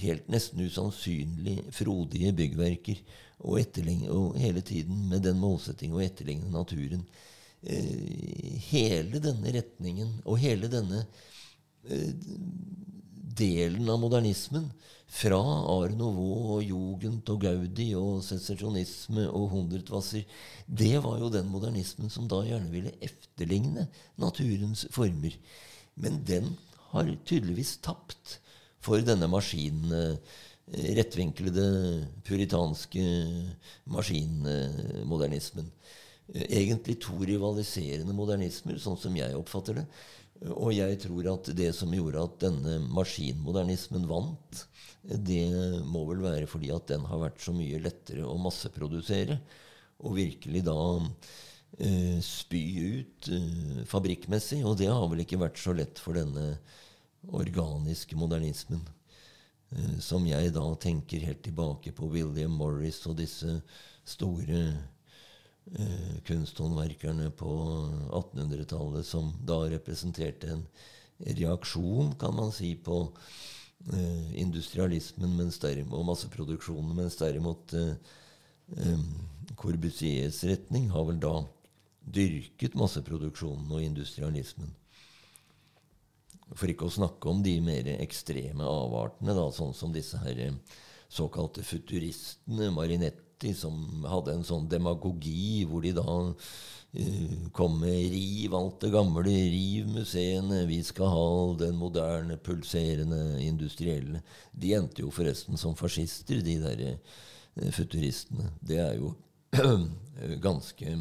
helt 0.00 0.28
nesten 0.30 0.62
usannsynlig 0.66 1.60
frodige 1.74 2.32
byggverker, 2.38 3.00
og, 3.44 3.78
og, 4.10 4.36
hele 4.40 4.62
tiden 4.64 5.08
med 5.10 5.22
den 5.26 5.40
målsetting 5.40 5.94
å 5.94 6.02
etterligne 6.04 6.50
naturen. 6.50 7.04
Eh, 7.62 8.56
hele 8.70 9.20
denne 9.22 9.52
retningen 9.56 10.20
og 10.24 10.38
hele 10.40 10.70
denne 10.72 11.04
Eh, 11.88 12.12
delen 13.36 13.88
av 13.90 13.98
modernismen, 14.00 14.70
fra 15.06 15.38
Art 15.38 15.92
Nouveau 15.94 16.56
og 16.56 16.62
Jugend 16.66 17.28
og 17.30 17.44
Gaudi 17.44 17.90
og 17.94 18.24
sensasjonisme 18.26 19.26
og 19.28 19.52
Hundertwasser, 19.52 20.24
det 20.66 20.96
var 21.04 21.20
jo 21.20 21.28
den 21.30 21.46
modernismen 21.52 22.10
som 22.10 22.26
da 22.30 22.40
gjerne 22.48 22.72
ville 22.72 22.94
efterligne 23.04 23.86
naturens 24.18 24.86
former. 24.94 25.36
Men 25.94 26.18
den 26.26 26.56
har 26.90 27.12
tydeligvis 27.28 27.76
tapt 27.86 28.38
for 28.82 29.04
denne 29.04 29.28
maskinen, 29.30 29.92
eh, 29.92 30.42
rettvinklede, 30.66 31.66
puritanske 32.26 33.02
maskinmodernismen. 33.92 35.70
Egentlig 36.34 36.98
to 37.04 37.20
rivaliserende 37.22 38.14
modernismer, 38.16 38.80
sånn 38.82 38.98
som 38.98 39.14
jeg 39.14 39.36
oppfatter 39.38 39.78
det. 39.80 39.86
Og 40.52 40.72
jeg 40.74 40.98
tror 41.00 41.30
at 41.32 41.48
det 41.56 41.70
som 41.76 41.94
gjorde 41.94 42.24
at 42.26 42.40
denne 42.42 42.80
maskinmodernismen 42.92 44.08
vant, 44.10 44.64
det 45.06 45.46
må 45.86 46.02
vel 46.10 46.24
være 46.24 46.48
fordi 46.50 46.72
at 46.74 46.90
den 46.90 47.06
har 47.08 47.22
vært 47.22 47.40
så 47.44 47.54
mye 47.56 47.80
lettere 47.80 48.26
å 48.26 48.34
masseprodusere. 48.42 49.38
Og 50.04 50.18
virkelig 50.18 50.64
da 50.66 50.76
eh, 51.78 52.18
spy 52.20 52.64
ut 52.98 53.30
eh, 53.32 53.86
fabrikkmessig. 53.88 54.60
Og 54.66 54.76
det 54.82 54.90
har 54.90 55.06
vel 55.08 55.22
ikke 55.24 55.40
vært 55.40 55.62
så 55.62 55.72
lett 55.78 56.02
for 56.02 56.18
denne 56.18 56.58
organiske 57.32 58.18
modernismen. 58.18 58.82
Eh, 59.76 59.98
som 60.00 60.26
jeg 60.28 60.52
da 60.56 60.64
tenker 60.80 61.24
helt 61.26 61.42
tilbake 61.44 61.92
på 61.96 62.08
William 62.12 62.54
Morris 62.56 63.02
og 63.08 63.18
disse 63.20 63.58
store 64.06 64.60
uh, 65.74 66.12
kunsthåndverkerne 66.28 67.32
på 67.34 67.54
1800-tallet 68.14 69.08
som 69.08 69.32
da 69.42 69.64
representerte 69.72 70.52
en 70.54 70.62
reaksjon, 71.26 72.12
kan 72.20 72.36
man 72.36 72.52
si, 72.54 72.76
på 72.78 73.00
uh, 73.10 74.28
industrialismen 74.38 75.34
derimot, 75.60 75.98
og 75.98 76.06
masseproduksjonen, 76.12 76.94
mens 77.00 77.18
derimot 77.18 77.74
uh, 77.74 77.98
um, 78.78 79.04
Corbusiers 79.58 80.44
retning 80.46 80.86
har 80.94 81.10
vel 81.10 81.18
da 81.20 81.34
dyrket 82.06 82.78
masseproduksjonen 82.78 83.72
og 83.74 83.82
industrialismen. 83.82 84.70
For 86.54 86.70
ikke 86.70 86.86
å 86.86 86.94
snakke 86.94 87.30
om 87.30 87.42
de 87.42 87.56
mer 87.64 87.88
ekstreme 87.96 88.62
avartene, 88.62 89.34
da, 89.34 89.48
sånn 89.50 89.74
som 89.74 89.94
disse 89.94 90.20
her 90.22 90.38
eh, 90.44 90.76
såkalte 91.10 91.64
futuristene, 91.66 92.70
Marinetti, 92.74 93.50
som 93.56 94.06
hadde 94.06 94.36
en 94.36 94.46
sånn 94.46 94.68
demagogi 94.70 95.64
hvor 95.68 95.82
de 95.84 95.92
da 95.96 96.04
uh, 96.06 97.34
kom 97.52 97.76
med 97.82 97.98
'riv 98.14 98.54
alt 98.56 98.78
det 98.80 98.92
gamle', 98.94 99.34
'riv 99.52 99.90
museene', 99.92 100.64
'vi 100.70 100.80
skal 100.86 101.12
ha 101.12 101.28
den 101.66 101.76
moderne, 101.76 102.38
pulserende, 102.38 103.20
industrielle'. 103.42 104.22
De 104.54 104.72
endte 104.78 105.02
jo 105.02 105.10
forresten 105.10 105.58
som 105.60 105.76
fascister, 105.76 106.40
de 106.40 106.56
der 106.62 106.84
uh, 106.94 107.70
futuristene. 107.74 108.52
Det 108.62 108.78
er 108.80 108.94
jo 108.96 109.14
ganske 110.46 110.96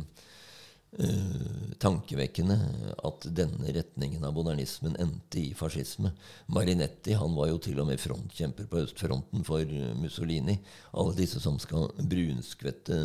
Uh, 0.95 1.73
tankevekkende 1.83 2.55
at 3.03 3.25
denne 3.35 3.71
retningen 3.75 4.23
av 4.23 4.31
modernismen 4.37 4.93
endte 5.03 5.41
i 5.41 5.49
fascisme. 5.57 6.13
Marinetti 6.55 7.17
han 7.19 7.33
var 7.35 7.49
jo 7.49 7.57
til 7.65 7.81
og 7.83 7.89
med 7.89 7.99
frontkjemper 7.99 8.69
på 8.71 8.79
østfronten 8.85 9.43
for 9.43 9.73
Mussolini. 9.99 10.55
Alle 10.95 11.17
disse 11.17 11.41
som 11.43 11.59
skal 11.59 11.91
brunskvette 11.99 12.99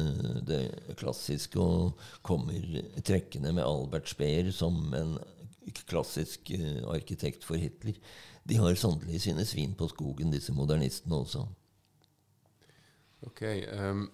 det 0.46 0.60
klassiske 1.00 1.58
og 1.58 1.98
kommer 2.22 2.62
trekkende 3.02 3.56
med 3.56 3.66
Albert 3.66 4.12
Speer 4.12 4.52
som 4.54 4.94
en 4.94 5.16
klassisk 5.90 6.54
uh, 6.54 6.94
arkitekt 6.94 7.42
for 7.48 7.58
Hitler. 7.58 7.98
De 8.46 8.60
har 8.62 8.78
sannelig 8.78 9.24
sine 9.26 9.42
svin 9.44 9.74
på 9.74 9.90
skogen, 9.90 10.30
disse 10.30 10.54
modernistene 10.54 11.18
også. 11.24 11.42
Ok, 13.26 13.42
um 13.74 14.06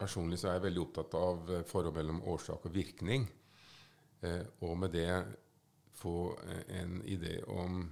Personlig 0.00 0.38
så 0.40 0.48
er 0.48 0.58
jeg 0.58 0.68
veldig 0.70 0.82
opptatt 0.82 1.14
av 1.18 1.50
forhold 1.68 1.96
mellom 1.98 2.22
årsak 2.32 2.64
og 2.66 2.74
virkning. 2.74 3.28
Eh, 4.20 4.44
og 4.60 4.76
med 4.78 4.92
det 4.92 5.24
få 5.96 6.36
eh, 6.44 6.80
en 6.80 7.00
idé 7.04 7.40
om 7.48 7.82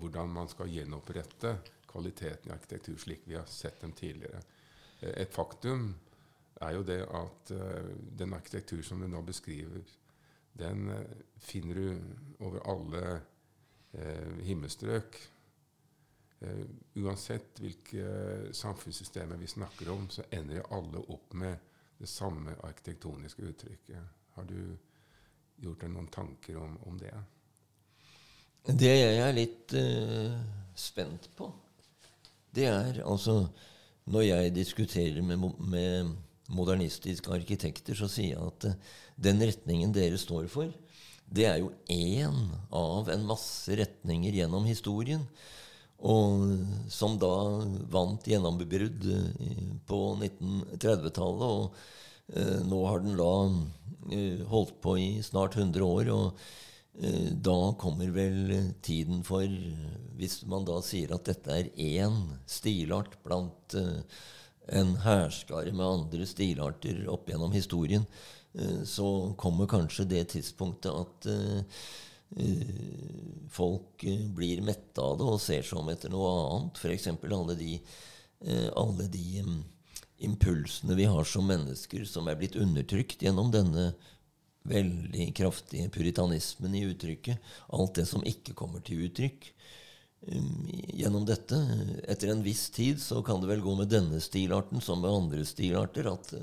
hvordan 0.00 0.30
man 0.30 0.48
skal 0.50 0.70
gjenopprette 0.70 1.56
kvaliteten 1.90 2.50
i 2.50 2.54
arkitektur 2.54 2.98
slik 2.98 3.26
vi 3.26 3.38
har 3.38 3.46
sett 3.50 3.80
dem 3.82 3.92
tidligere. 3.92 4.42
Eh, 5.00 5.14
et 5.22 5.34
faktum 5.34 5.92
er 6.60 6.74
jo 6.76 6.84
det 6.84 7.00
at 7.06 7.50
den 8.20 8.34
arkitektur 8.36 8.82
som 8.84 9.00
du 9.00 9.06
nå 9.08 9.22
beskriver, 9.24 9.80
den 10.52 10.90
finner 11.40 11.78
du 11.78 12.42
over 12.44 12.60
alle 12.68 13.04
himmelstrøk. 14.44 15.16
Uh, 16.40 16.64
uansett 17.02 17.58
hvilke 17.60 18.04
samfunnssystemer 18.56 19.36
vi 19.36 19.48
snakker 19.50 19.90
om, 19.92 20.06
så 20.08 20.24
ender 20.32 20.62
alle 20.72 21.02
opp 21.12 21.34
med 21.36 21.58
det 22.00 22.08
samme 22.08 22.54
arkitektoniske 22.64 23.44
uttrykket. 23.44 24.00
Har 24.36 24.46
du 24.48 24.76
gjort 25.60 25.82
deg 25.84 25.92
noen 25.92 26.08
tanker 26.12 26.56
om, 26.56 26.78
om 26.88 26.96
det? 27.00 27.12
Det 28.64 28.92
jeg 28.92 29.20
er 29.20 29.36
litt 29.36 29.74
uh, 29.76 30.38
spent 30.76 31.28
på, 31.36 31.50
det 32.50 32.66
er 32.66 33.04
altså 33.06 33.44
Når 34.10 34.22
jeg 34.24 34.54
diskuterer 34.54 35.22
med, 35.22 35.44
med 35.60 36.08
modernistiske 36.50 37.30
arkitekter, 37.30 37.94
så 37.94 38.08
sier 38.10 38.32
jeg 38.32 38.46
at 38.46 38.64
uh, 38.72 38.94
den 39.16 39.42
retningen 39.44 39.92
dere 39.94 40.18
står 40.18 40.48
for, 40.50 40.72
det 41.30 41.44
er 41.46 41.60
jo 41.60 41.70
én 41.92 42.48
av 42.74 43.10
en 43.12 43.26
masse 43.28 43.76
retninger 43.78 44.40
gjennom 44.40 44.64
historien. 44.66 45.22
Og 46.00 46.64
som 46.88 47.18
da 47.20 47.34
vant 47.92 48.24
gjennombrudd 48.24 49.04
på 49.88 50.00
1930-tallet. 50.16 51.44
Og 51.44 52.36
eh, 52.36 52.58
nå 52.64 52.80
har 52.88 53.04
den 53.04 53.18
da 53.20 53.34
eh, 54.16 54.40
holdt 54.48 54.80
på 54.80 54.96
i 54.96 55.10
snart 55.24 55.58
100 55.58 55.84
år. 55.84 56.10
og 56.14 56.40
eh, 57.04 57.30
da 57.36 57.58
kommer 57.80 58.12
vel 58.16 58.72
tiden 58.82 59.22
for 59.24 59.44
Hvis 60.16 60.42
man 60.48 60.64
da 60.68 60.80
sier 60.84 61.12
at 61.14 61.28
dette 61.28 61.52
er 61.52 61.72
én 61.76 62.20
stilart 62.48 63.20
blant 63.24 63.76
eh, 63.76 64.00
en 64.70 64.94
hærskare 65.04 65.72
med 65.74 65.86
andre 65.86 66.26
stilarter 66.28 67.02
opp 67.10 67.28
gjennom 67.28 67.52
historien, 67.52 68.06
eh, 68.54 68.84
så 68.88 69.34
kommer 69.36 69.68
kanskje 69.68 70.08
det 70.08 70.28
tidspunktet 70.32 70.92
at 70.94 71.28
eh, 71.28 71.82
folk 73.50 74.04
blir 74.36 74.60
mette 74.62 75.02
av 75.02 75.16
det 75.18 75.26
og 75.26 75.40
ser 75.42 75.64
seg 75.66 75.80
om 75.80 75.88
etter 75.90 76.12
noe 76.12 76.30
annet. 76.30 76.78
F.eks. 76.78 77.08
alle 77.26 77.56
alle 78.78 79.08
de 79.10 79.42
impulsene 80.20 80.94
vi 80.94 81.04
har 81.04 81.24
som 81.24 81.46
mennesker, 81.48 82.04
som 82.04 82.28
er 82.28 82.38
blitt 82.38 82.56
undertrykt 82.56 83.22
gjennom 83.24 83.50
denne 83.52 83.90
veldig 84.68 85.30
kraftige 85.36 85.88
puritanismen 85.92 86.74
i 86.76 86.84
uttrykket. 86.90 87.38
Alt 87.72 87.94
det 87.96 88.06
som 88.08 88.24
ikke 88.26 88.54
kommer 88.56 88.84
til 88.84 89.06
uttrykk 89.06 89.48
um, 90.28 90.66
gjennom 90.68 91.24
dette. 91.28 91.56
Etter 92.04 92.34
en 92.34 92.44
viss 92.44 92.68
tid 92.74 93.00
så 93.00 93.22
kan 93.24 93.40
det 93.40 93.48
vel 93.48 93.64
gå 93.64 93.74
med 93.78 93.88
denne 93.92 94.20
stilarten 94.20 94.84
som 94.84 95.00
med 95.00 95.10
andre 95.22 95.46
stilarter 95.48 96.10
at 96.12 96.34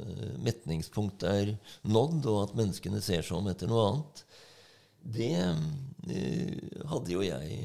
metningspunktet 0.41 1.29
er 1.29 1.53
nådd, 1.85 2.25
og 2.25 2.43
at 2.47 2.57
menneskene 2.57 3.03
ser 3.05 3.21
seg 3.21 3.37
om 3.37 3.51
etter 3.53 3.69
noe 3.69 3.85
annet. 3.91 4.26
Det 5.07 5.33
uh, 5.39 6.81
hadde 6.91 7.13
jo 7.13 7.23
jeg 7.23 7.59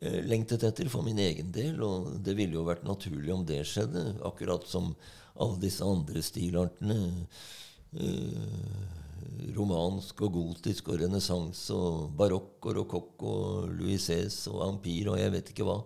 uh, 0.00 0.20
lengtet 0.28 0.64
etter 0.64 0.88
for 0.92 1.04
min 1.04 1.20
egen 1.20 1.50
del, 1.52 1.82
og 1.84 2.14
det 2.24 2.36
ville 2.38 2.56
jo 2.56 2.68
vært 2.68 2.86
naturlig 2.88 3.34
om 3.34 3.44
det 3.48 3.60
skjedde, 3.68 4.14
akkurat 4.24 4.64
som 4.68 4.94
alle 5.40 5.60
disse 5.60 5.84
andre 5.84 6.22
stilartene. 6.24 7.00
Romansk 9.56 10.20
og 10.24 10.34
gotisk 10.34 10.90
og 10.92 11.00
renessanse 11.02 11.74
og 11.74 12.12
barokk 12.18 12.68
og 12.70 12.76
rokokk 12.80 13.24
og 13.28 13.74
Louises 13.78 14.42
og 14.50 14.62
Ampire 14.66 15.14
og 15.14 15.20
jeg 15.20 15.34
vet 15.34 15.52
ikke 15.52 15.66
hva, 15.66 15.78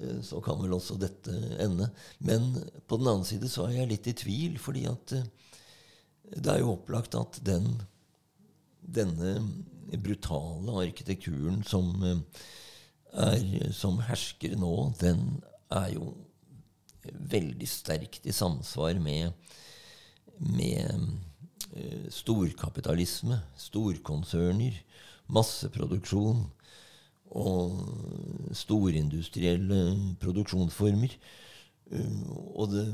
eh, 0.00 0.20
så 0.24 0.40
kan 0.44 0.60
vel 0.62 0.76
også 0.76 0.98
dette 1.00 1.34
ende. 1.62 1.90
Men 2.18 2.52
på 2.86 2.98
den 3.00 3.10
annen 3.10 3.28
side 3.28 3.50
så 3.50 3.68
er 3.68 3.80
jeg 3.80 3.92
litt 3.92 4.10
i 4.10 4.16
tvil, 4.24 4.58
fordi 4.62 4.86
at 4.90 5.16
eh, 5.18 5.28
det 6.34 6.54
er 6.54 6.62
jo 6.62 6.74
opplagt 6.74 7.16
at 7.18 7.40
den, 7.44 7.68
denne 8.80 9.36
brutale 10.02 10.78
arkitekturen 10.86 11.62
som, 11.66 11.92
eh, 12.04 12.46
er, 13.26 13.72
som 13.72 14.00
hersker 14.08 14.56
nå, 14.58 14.74
den 15.00 15.42
er 15.74 15.92
jo 15.94 16.14
veldig 17.04 17.68
sterkt 17.68 18.26
i 18.26 18.32
samsvar 18.32 18.96
med, 19.02 19.32
med 20.40 21.04
Eh, 21.74 22.06
storkapitalisme, 22.12 23.40
storkonserner, 23.58 24.76
masseproduksjon 25.26 26.44
og 27.34 28.52
storindustrielle 28.54 29.80
produksjonsformer. 30.22 31.16
Eh, 31.90 32.20
og 32.54 32.70
det 32.76 32.84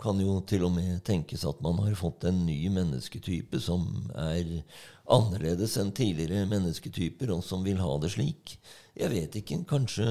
kan 0.00 0.22
jo 0.22 0.38
til 0.48 0.64
og 0.64 0.72
med 0.78 1.02
tenkes 1.04 1.44
at 1.44 1.60
man 1.60 1.82
har 1.84 1.98
fått 1.98 2.24
en 2.30 2.40
ny 2.46 2.56
mennesketype 2.72 3.60
som 3.60 3.84
er 4.16 4.62
annerledes 5.10 5.76
enn 5.80 5.90
tidligere 5.96 6.46
mennesketyper, 6.50 7.32
og 7.34 7.42
som 7.44 7.64
vil 7.66 7.80
ha 7.82 7.90
det 8.02 8.12
slik. 8.14 8.56
Jeg 8.94 9.10
vet 9.10 9.38
ikke. 9.40 9.62
Kanskje, 9.68 10.06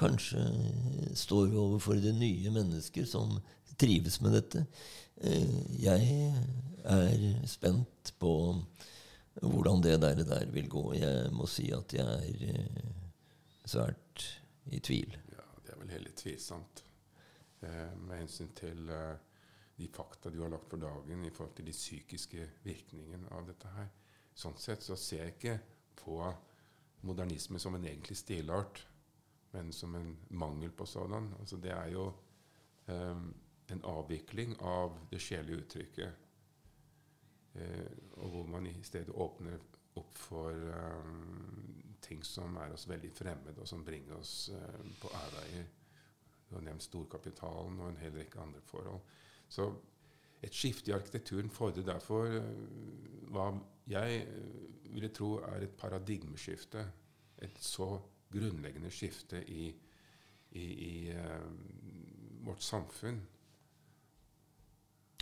kanskje 0.00 0.44
står 1.18 1.50
vi 1.50 1.60
overfor 1.60 2.00
det 2.00 2.14
nye 2.16 2.52
mennesker 2.54 3.06
som 3.08 3.36
trives 3.80 4.20
med 4.22 4.36
dette. 4.38 4.64
Eh, 5.16 5.56
jeg 5.82 6.32
er 6.84 7.46
spent 7.48 8.14
på 8.20 8.32
hvordan 9.42 9.82
det 9.82 9.98
der, 10.02 10.22
der 10.24 10.46
vil 10.54 10.68
gå. 10.70 10.84
Jeg 10.94 11.32
må 11.34 11.48
si 11.50 11.70
at 11.74 11.94
jeg 11.94 12.06
er 12.06 12.46
eh, 12.54 12.88
svært 13.66 14.28
i 14.70 14.80
tvil. 14.80 15.18
Ja, 15.34 15.44
Det 15.64 15.74
er 15.74 15.82
vel 15.82 15.94
heller 15.96 16.16
tvilsomt 16.16 16.84
eh, 17.62 17.92
med 17.98 18.22
hensyn 18.22 18.54
til 18.56 18.88
de 19.74 19.90
fakta 19.90 20.30
du 20.30 20.40
har 20.44 20.52
lagt 20.54 20.70
for 20.70 20.78
dagen 20.78 21.24
i 21.26 21.34
forhold 21.34 21.56
til 21.56 21.66
de 21.66 21.74
psykiske 21.74 22.48
virkningene 22.62 23.30
av 23.34 23.46
dette 23.48 23.74
her. 23.74 23.90
Sånn 24.34 24.56
sett 24.58 24.82
så 24.82 24.96
ser 24.98 25.24
jeg 25.24 25.36
ikke 25.36 25.58
på 26.00 26.18
modernisme 27.06 27.60
som 27.62 27.76
en 27.76 27.86
egentlig 27.86 28.16
stilart, 28.18 28.80
men 29.54 29.70
som 29.72 29.94
en 29.94 30.16
mangel 30.28 30.72
på 30.74 30.86
sådan. 30.86 31.30
Altså 31.38 31.56
det 31.62 31.70
er 31.70 31.92
jo 31.94 32.08
um, 32.86 33.28
en 33.70 33.84
avvikling 33.84 34.56
av 34.60 34.98
det 35.10 35.20
sjelelige 35.22 35.62
uttrykket. 35.62 36.20
uh, 37.54 37.92
og 38.16 38.30
hvor 38.30 38.46
man 38.50 38.66
i 38.66 38.74
stedet 38.82 39.14
åpner 39.14 39.58
opp 39.94 40.14
for 40.18 40.50
um, 40.50 41.94
ting 42.02 42.24
som 42.26 42.56
er 42.56 42.74
oss 42.74 42.88
veldig 42.88 43.12
fremmed, 43.14 43.58
og 43.58 43.68
som 43.68 43.84
bringer 43.84 44.16
oss 44.18 44.50
uh, 44.50 44.82
på 45.00 45.12
avveier. 45.14 45.68
Du 46.48 46.56
har 46.56 46.66
nevnt 46.66 46.82
storkapitalen 46.82 47.78
og 47.80 47.88
en 47.92 48.02
hel 48.02 48.16
rekke 48.18 48.40
andre 48.40 48.60
forhold. 48.66 49.00
Så 49.48 49.70
et 50.44 50.54
skifte 50.54 50.92
i 50.92 50.96
arkitekturen 50.96 51.50
fordrer 51.52 51.86
derfor 51.88 52.28
uh, 52.38 52.42
hva 53.34 53.50
jeg 53.90 54.24
ville 54.94 55.10
tro 55.12 55.36
er 55.42 55.66
et 55.66 55.76
paradigmeskifte. 55.76 56.84
Et 57.42 57.56
så 57.60 57.88
grunnleggende 58.32 58.90
skifte 58.94 59.42
i, 59.50 59.68
i, 60.52 60.64
i 60.64 60.94
uh, 61.12 62.44
vårt 62.46 62.62
samfunn 62.62 63.22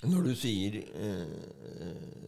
når 0.02 0.24
du 0.26 0.32
sier 0.34 0.78
eh, 0.82 1.34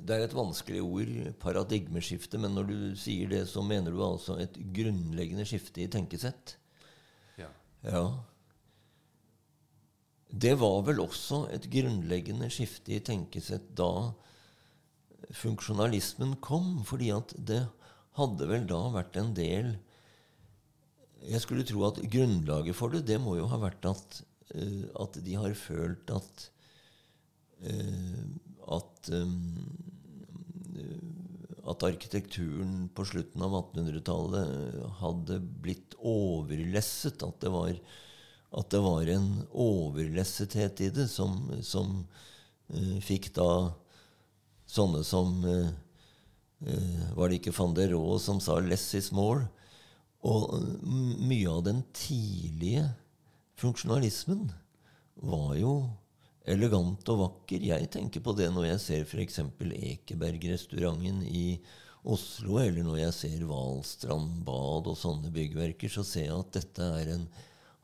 Det 0.05 0.14
er 0.14 0.26
et 0.26 0.36
vanskelig 0.36 0.82
ord, 0.84 1.14
paradigmeskifte, 1.42 2.38
men 2.38 2.55
når 2.55 2.68
du 2.68 2.76
sier 2.99 3.30
det, 3.32 3.40
så 3.51 3.64
mener 3.66 3.95
du 3.95 4.03
altså 4.05 4.36
et 4.42 4.59
grunnleggende 4.76 5.47
skifte 5.49 5.82
i 5.82 5.88
tenkesett? 5.90 6.55
Ja. 7.40 7.49
ja. 7.82 8.05
Det 10.35 10.55
var 10.59 10.80
vel 10.89 11.03
også 11.05 11.45
et 11.55 11.68
grunnleggende 11.70 12.51
skifte 12.53 12.97
i 12.97 13.03
tenkesett 13.05 13.68
da 13.78 14.12
funksjonalismen 15.35 16.37
kom, 16.45 16.80
fordi 16.87 17.12
at 17.14 17.35
det 17.39 17.62
hadde 18.18 18.49
vel 18.51 18.66
da 18.70 18.80
vært 18.95 19.16
en 19.18 19.32
del 19.35 19.76
Jeg 21.24 21.41
skulle 21.41 21.64
tro 21.64 21.87
at 21.87 22.03
grunnlaget 22.12 22.76
for 22.76 22.93
det, 22.93 23.07
det 23.09 23.16
må 23.22 23.39
jo 23.39 23.47
ha 23.49 23.59
vært 23.62 23.87
at, 23.89 24.18
uh, 24.53 24.85
at 25.07 25.16
de 25.24 25.39
har 25.41 25.55
følt 25.57 26.11
at 26.12 26.51
Eh, 27.64 28.24
at, 28.76 29.11
eh, 29.12 29.28
at 31.64 31.87
arkitekturen 31.87 32.89
på 32.95 33.07
slutten 33.09 33.45
av 33.45 33.55
1800-tallet 33.61 34.49
hadde 35.01 35.39
blitt 35.64 35.97
overlesset. 36.01 37.24
At 37.24 37.41
det 37.45 37.53
var, 37.55 37.72
at 38.55 38.70
det 38.70 38.82
var 38.84 39.09
en 39.11 39.30
overlessethet 39.50 40.84
i 40.86 40.90
det 40.94 41.09
som, 41.11 41.40
som 41.62 41.96
uh, 42.70 42.98
fikk 43.02 43.32
da 43.34 43.48
sånne 44.70 45.02
som 45.07 45.40
uh, 45.42 45.72
uh, 46.66 47.02
Var 47.18 47.30
det 47.30 47.40
ikke 47.40 47.57
van 47.59 47.74
der 47.76 47.92
Rohe 47.94 48.20
som 48.22 48.40
sa 48.40 48.61
'less 48.61 48.94
is 48.94 49.11
more'? 49.12 49.48
Og 50.24 50.55
mye 51.20 51.50
av 51.50 51.64
den 51.66 51.82
tidlige 51.92 52.86
funksjonalismen 53.61 54.46
var 55.20 55.50
jo 55.59 55.74
elegant 56.48 57.09
og 57.12 57.20
vakker. 57.20 57.61
Jeg 57.61 57.90
tenker 57.92 58.24
på 58.24 58.32
det 58.36 58.48
når 58.52 58.70
jeg 58.70 58.80
ser 58.84 59.05
f.eks. 59.05 59.42
Ekeberg-restauranten 59.61 61.20
i 61.28 61.61
Oslo, 62.05 62.59
eller 62.61 62.84
når 62.84 62.98
jeg 63.02 63.16
ser 63.16 63.44
Valstrand 63.48 64.42
bad 64.44 64.90
og 64.92 64.96
sånne 65.00 65.32
byggverker, 65.32 65.92
så 65.92 66.05
ser 66.05 66.28
jeg 66.28 66.36
at 66.36 66.57
dette 66.57 66.88
er 67.00 67.12
en 67.14 67.28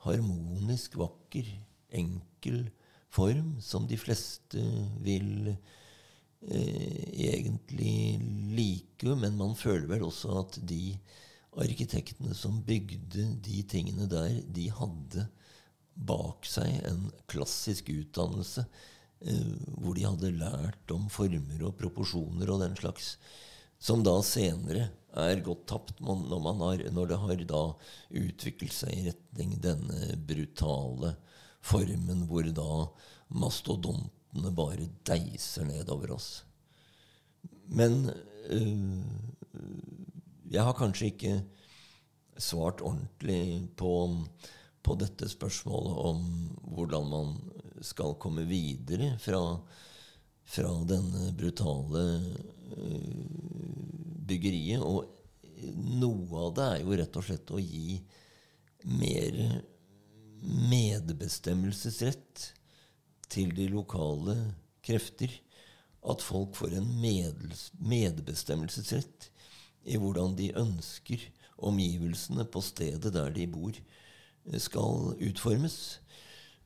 harmonisk, 0.05 0.97
vakker, 1.01 1.49
enkel 1.91 2.65
form 3.11 3.57
som 3.63 3.87
de 3.91 3.99
fleste 3.99 4.63
vil 5.03 5.51
eh, 5.51 7.03
egentlig 7.31 8.21
like. 8.55 9.17
Men 9.17 9.37
man 9.41 9.57
føler 9.59 9.89
vel 9.91 10.07
også 10.07 10.39
at 10.45 10.61
de 10.63 10.95
arkitektene 11.59 12.35
som 12.37 12.63
bygde 12.63 13.27
de 13.43 13.63
tingene 13.69 14.07
der, 14.11 14.41
de 14.47 14.69
hadde 14.71 15.27
bak 16.01 16.47
seg 16.49 16.81
en 16.89 17.09
klassisk 17.31 17.91
utdannelse 17.93 18.65
eh, 19.27 19.57
hvor 19.77 19.99
de 19.99 20.07
hadde 20.07 20.37
lært 20.39 20.95
om 20.95 21.09
former 21.13 21.67
og 21.67 21.77
proporsjoner 21.81 22.53
og 22.53 22.63
den 22.63 22.79
slags, 22.79 23.17
som 23.81 24.05
da 24.07 24.15
senere 24.25 24.91
er 25.19 25.43
gått 25.45 25.67
tapt 25.71 26.01
når, 26.05 26.47
har, 26.61 26.85
når 26.95 27.11
det 27.11 27.19
har 27.25 27.43
da 27.51 27.63
utviklet 28.23 28.75
seg 28.75 28.95
i 28.95 29.07
retning 29.09 29.57
denne 29.63 30.15
brutale 30.29 31.15
formen 31.61 32.27
hvor 32.31 32.47
da 32.57 32.71
mastodontene 33.31 34.53
bare 34.55 34.89
deiser 35.07 35.67
nedover 35.69 36.15
oss. 36.17 36.31
Men 37.71 38.11
øh, 38.51 39.03
jeg 40.51 40.67
har 40.67 40.79
kanskje 40.79 41.13
ikke 41.13 41.35
svart 42.41 42.81
ordentlig 42.81 43.69
på 43.79 43.93
på 44.83 44.97
dette 45.01 45.29
spørsmålet 45.29 45.99
om 46.09 46.23
hvordan 46.75 47.09
man 47.11 47.35
skal 47.85 48.17
komme 48.21 48.47
videre 48.49 49.13
fra, 49.21 49.43
fra 50.45 50.73
denne 50.89 51.31
brutale 51.37 52.05
uh, 52.77 53.70
byggeriet. 54.31 54.81
Og 54.81 54.99
noe 56.01 56.47
av 56.47 56.51
det 56.57 56.67
er 56.71 56.79
jo 56.85 56.97
rett 57.03 57.19
og 57.21 57.27
slett 57.27 57.53
å 57.53 57.61
gi 57.61 58.01
mer 58.89 59.35
medbestemmelsesrett 60.41 62.55
til 63.31 63.55
de 63.57 63.69
lokale 63.73 64.55
krefter. 64.87 65.31
At 66.01 66.23
folk 66.25 66.57
får 66.57 66.75
en 66.79 67.01
medbestemmelsesrett 67.03 69.31
i 69.91 69.97
hvordan 70.01 70.37
de 70.39 70.57
ønsker 70.57 71.21
omgivelsene 71.61 72.45
på 72.49 72.61
stedet 72.65 73.13
der 73.13 73.31
de 73.35 73.47
bor, 73.51 73.75
skal 74.57 75.15
utformes. 75.21 76.01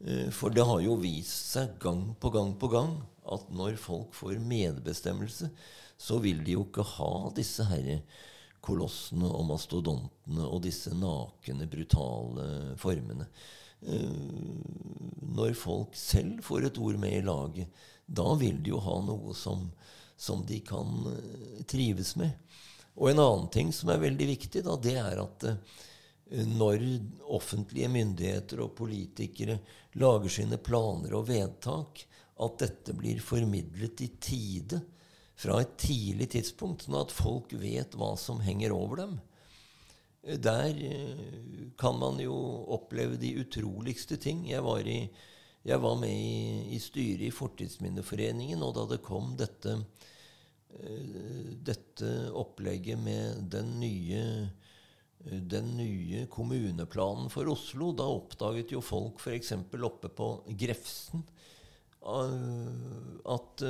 Eh, 0.04 0.30
for 0.30 0.50
det 0.54 0.64
har 0.66 0.80
jo 0.84 0.94
vist 1.02 1.50
seg 1.54 1.78
gang 1.82 2.16
på 2.20 2.30
gang 2.34 2.58
på 2.58 2.68
gang 2.70 3.02
at 3.34 3.50
når 3.54 3.76
folk 3.80 4.14
får 4.14 4.38
medbestemmelse, 4.38 5.50
så 5.96 6.18
vil 6.22 6.42
de 6.44 6.56
jo 6.56 6.64
ikke 6.66 6.84
ha 6.96 7.12
disse 7.36 7.66
herre 7.68 8.00
kolossene 8.64 9.28
og 9.28 9.46
mastodontene 9.50 10.46
og 10.48 10.62
disse 10.64 10.94
nakne, 10.96 11.68
brutale 11.70 12.76
formene. 12.80 13.28
Eh, 13.84 14.60
når 15.34 15.56
folk 15.58 15.96
selv 15.98 16.40
får 16.46 16.70
et 16.70 16.80
ord 16.80 17.00
med 17.00 17.18
i 17.18 17.24
laget, 17.24 17.82
da 18.06 18.30
vil 18.40 18.62
de 18.64 18.72
jo 18.72 18.80
ha 18.84 18.98
noe 19.04 19.34
som, 19.36 19.66
som 20.16 20.44
de 20.48 20.60
kan 20.64 21.10
eh, 21.12 21.64
trives 21.68 22.14
med. 22.20 22.32
Og 22.94 23.10
en 23.10 23.20
annen 23.20 23.50
ting 23.52 23.72
som 23.74 23.90
er 23.92 24.02
veldig 24.04 24.30
viktig, 24.32 24.62
da, 24.64 24.78
det 24.80 24.96
er 25.02 25.20
at 25.20 25.48
når 26.30 26.80
offentlige 27.36 27.88
myndigheter 27.92 28.62
og 28.64 28.72
politikere 28.78 29.58
lager 30.00 30.32
sine 30.32 30.56
planer 30.62 31.12
og 31.18 31.26
vedtak, 31.28 32.04
at 32.44 32.58
dette 32.62 32.94
blir 32.96 33.20
formidlet 33.22 34.00
i 34.02 34.08
tide 34.22 34.80
fra 35.34 35.60
et 35.62 35.76
tidlig 35.80 36.30
tidspunkt, 36.34 36.86
sånn 36.86 37.00
at 37.00 37.14
folk 37.14 37.52
vet 37.58 37.96
hva 37.98 38.14
som 38.20 38.42
henger 38.44 38.74
over 38.74 39.02
dem. 39.02 39.14
Der 40.24 40.70
eh, 40.72 41.70
kan 41.76 41.98
man 42.00 42.20
jo 42.22 42.34
oppleve 42.72 43.18
de 43.20 43.34
utroligste 43.42 44.16
ting. 44.16 44.46
Jeg 44.48 44.64
var, 44.64 44.86
i, 44.88 45.02
jeg 45.66 45.80
var 45.82 45.98
med 46.00 46.14
i, 46.14 46.76
i, 46.76 46.80
styret 46.80 47.26
i 47.28 47.34
Fortidsminneforeningen, 47.34 48.62
og 48.64 48.76
da 48.78 48.86
det 48.94 49.02
kom 49.04 49.34
dette, 49.40 49.76
eh, 50.78 51.50
dette 51.66 52.12
opplegget 52.32 53.02
med 53.02 53.50
den 53.52 53.78
nye 53.82 54.22
den 55.24 55.70
nye 55.78 56.26
kommuneplanen 56.28 57.30
for 57.32 57.48
Oslo. 57.48 57.94
Da 57.96 58.04
oppdaget 58.12 58.74
jo 58.74 58.82
folk 58.84 59.22
f.eks. 59.22 59.54
oppe 59.56 60.10
på 60.12 60.26
Grefsen 60.60 61.24
eh, 62.04 62.72
at 63.32 63.64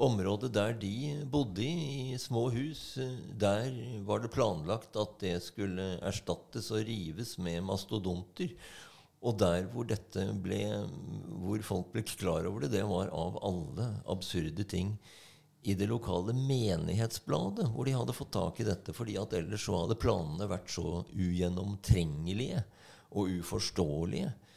området 0.00 0.52
der 0.54 0.76
de 0.80 0.94
bodde 1.30 1.64
i, 1.64 2.18
små 2.18 2.48
hus, 2.54 2.98
der 3.40 3.72
var 4.06 4.22
det 4.22 4.32
planlagt 4.32 4.96
at 4.96 5.18
det 5.22 5.36
skulle 5.44 5.96
erstattes 5.98 6.70
og 6.72 6.86
rives 6.88 7.36
med 7.42 7.64
mastodonter. 7.66 8.54
Og 9.20 9.36
der 9.36 9.66
hvor, 9.68 9.84
ble, 10.40 10.60
hvor 11.42 11.64
folk 11.66 11.90
ble 11.92 12.04
klar 12.08 12.46
over 12.48 12.64
det, 12.64 12.72
det 12.78 12.86
var 12.88 13.10
av 13.12 13.36
alle 13.44 13.90
absurde 14.08 14.64
ting 14.64 14.94
i 15.60 15.74
det 15.76 15.90
lokale 15.90 16.32
menighetsbladet, 16.32 17.66
hvor 17.74 17.84
de 17.84 17.92
hadde 17.92 18.16
fått 18.16 18.32
tak 18.32 18.62
i 18.62 18.68
dette. 18.68 18.94
fordi 18.96 19.18
at 19.20 19.34
ellers 19.36 19.66
så 19.66 19.82
hadde 19.82 19.98
planene 20.00 20.48
vært 20.48 20.72
så 20.72 21.02
ugjennomtrengelige 21.12 22.62
og 23.10 23.28
uforståelige 23.42 24.30
eh, 24.30 24.49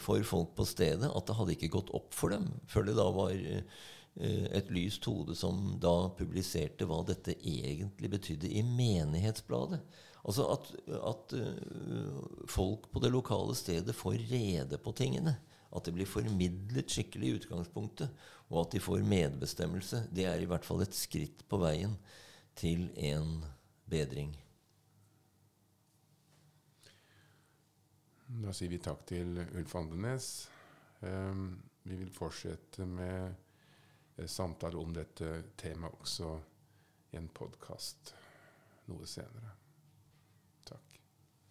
for 0.00 0.22
folk 0.24 0.54
på 0.56 0.64
stedet 0.68 1.10
at 1.12 1.28
det 1.28 1.36
hadde 1.36 1.54
ikke 1.54 1.72
gått 1.76 1.92
opp 1.96 2.14
for 2.16 2.32
dem 2.32 2.46
før 2.70 2.86
det 2.88 2.94
da 2.96 3.06
var 3.12 3.34
eh, 3.34 4.46
et 4.58 4.70
lyst 4.74 5.04
hode 5.06 5.36
som 5.38 5.74
da 5.82 6.10
publiserte 6.18 6.88
hva 6.88 7.02
dette 7.06 7.36
egentlig 7.36 8.10
betydde 8.10 8.50
i 8.50 8.64
menighetsbladet. 8.66 9.82
Altså 10.28 10.48
at, 10.52 10.72
at 10.98 11.34
uh, 11.38 12.16
folk 12.50 12.88
på 12.92 13.02
det 13.04 13.12
lokale 13.14 13.54
stedet 13.56 13.94
får 13.96 14.18
rede 14.28 14.80
på 14.82 14.92
tingene. 14.98 15.36
At 15.70 15.86
det 15.86 15.94
blir 15.94 16.08
formidlet 16.08 16.90
skikkelig 16.90 17.28
i 17.28 17.38
utgangspunktet, 17.38 18.10
og 18.48 18.62
at 18.64 18.74
de 18.74 18.82
får 18.82 19.06
medbestemmelse, 19.06 20.06
det 20.10 20.26
er 20.26 20.42
i 20.42 20.48
hvert 20.48 20.66
fall 20.66 20.82
et 20.82 20.96
skritt 20.96 21.44
på 21.48 21.60
veien 21.60 21.94
til 22.58 22.88
en 22.96 23.38
bedring. 23.88 24.32
Da 28.28 28.52
sier 28.52 28.68
vi 28.68 28.76
takk 28.84 29.06
til 29.08 29.38
Ulf 29.40 29.72
Andenes. 29.78 30.26
Um, 31.00 31.62
vi 31.88 31.96
vil 31.96 32.10
fortsette 32.12 32.84
med 32.84 33.32
eh, 34.18 34.26
samtale 34.28 34.76
om 34.76 34.92
dette 34.92 35.30
temaet 35.56 35.96
også 36.02 36.34
i 37.14 37.16
en 37.16 37.30
podkast 37.32 38.12
noe 38.90 39.08
senere. 39.08 39.57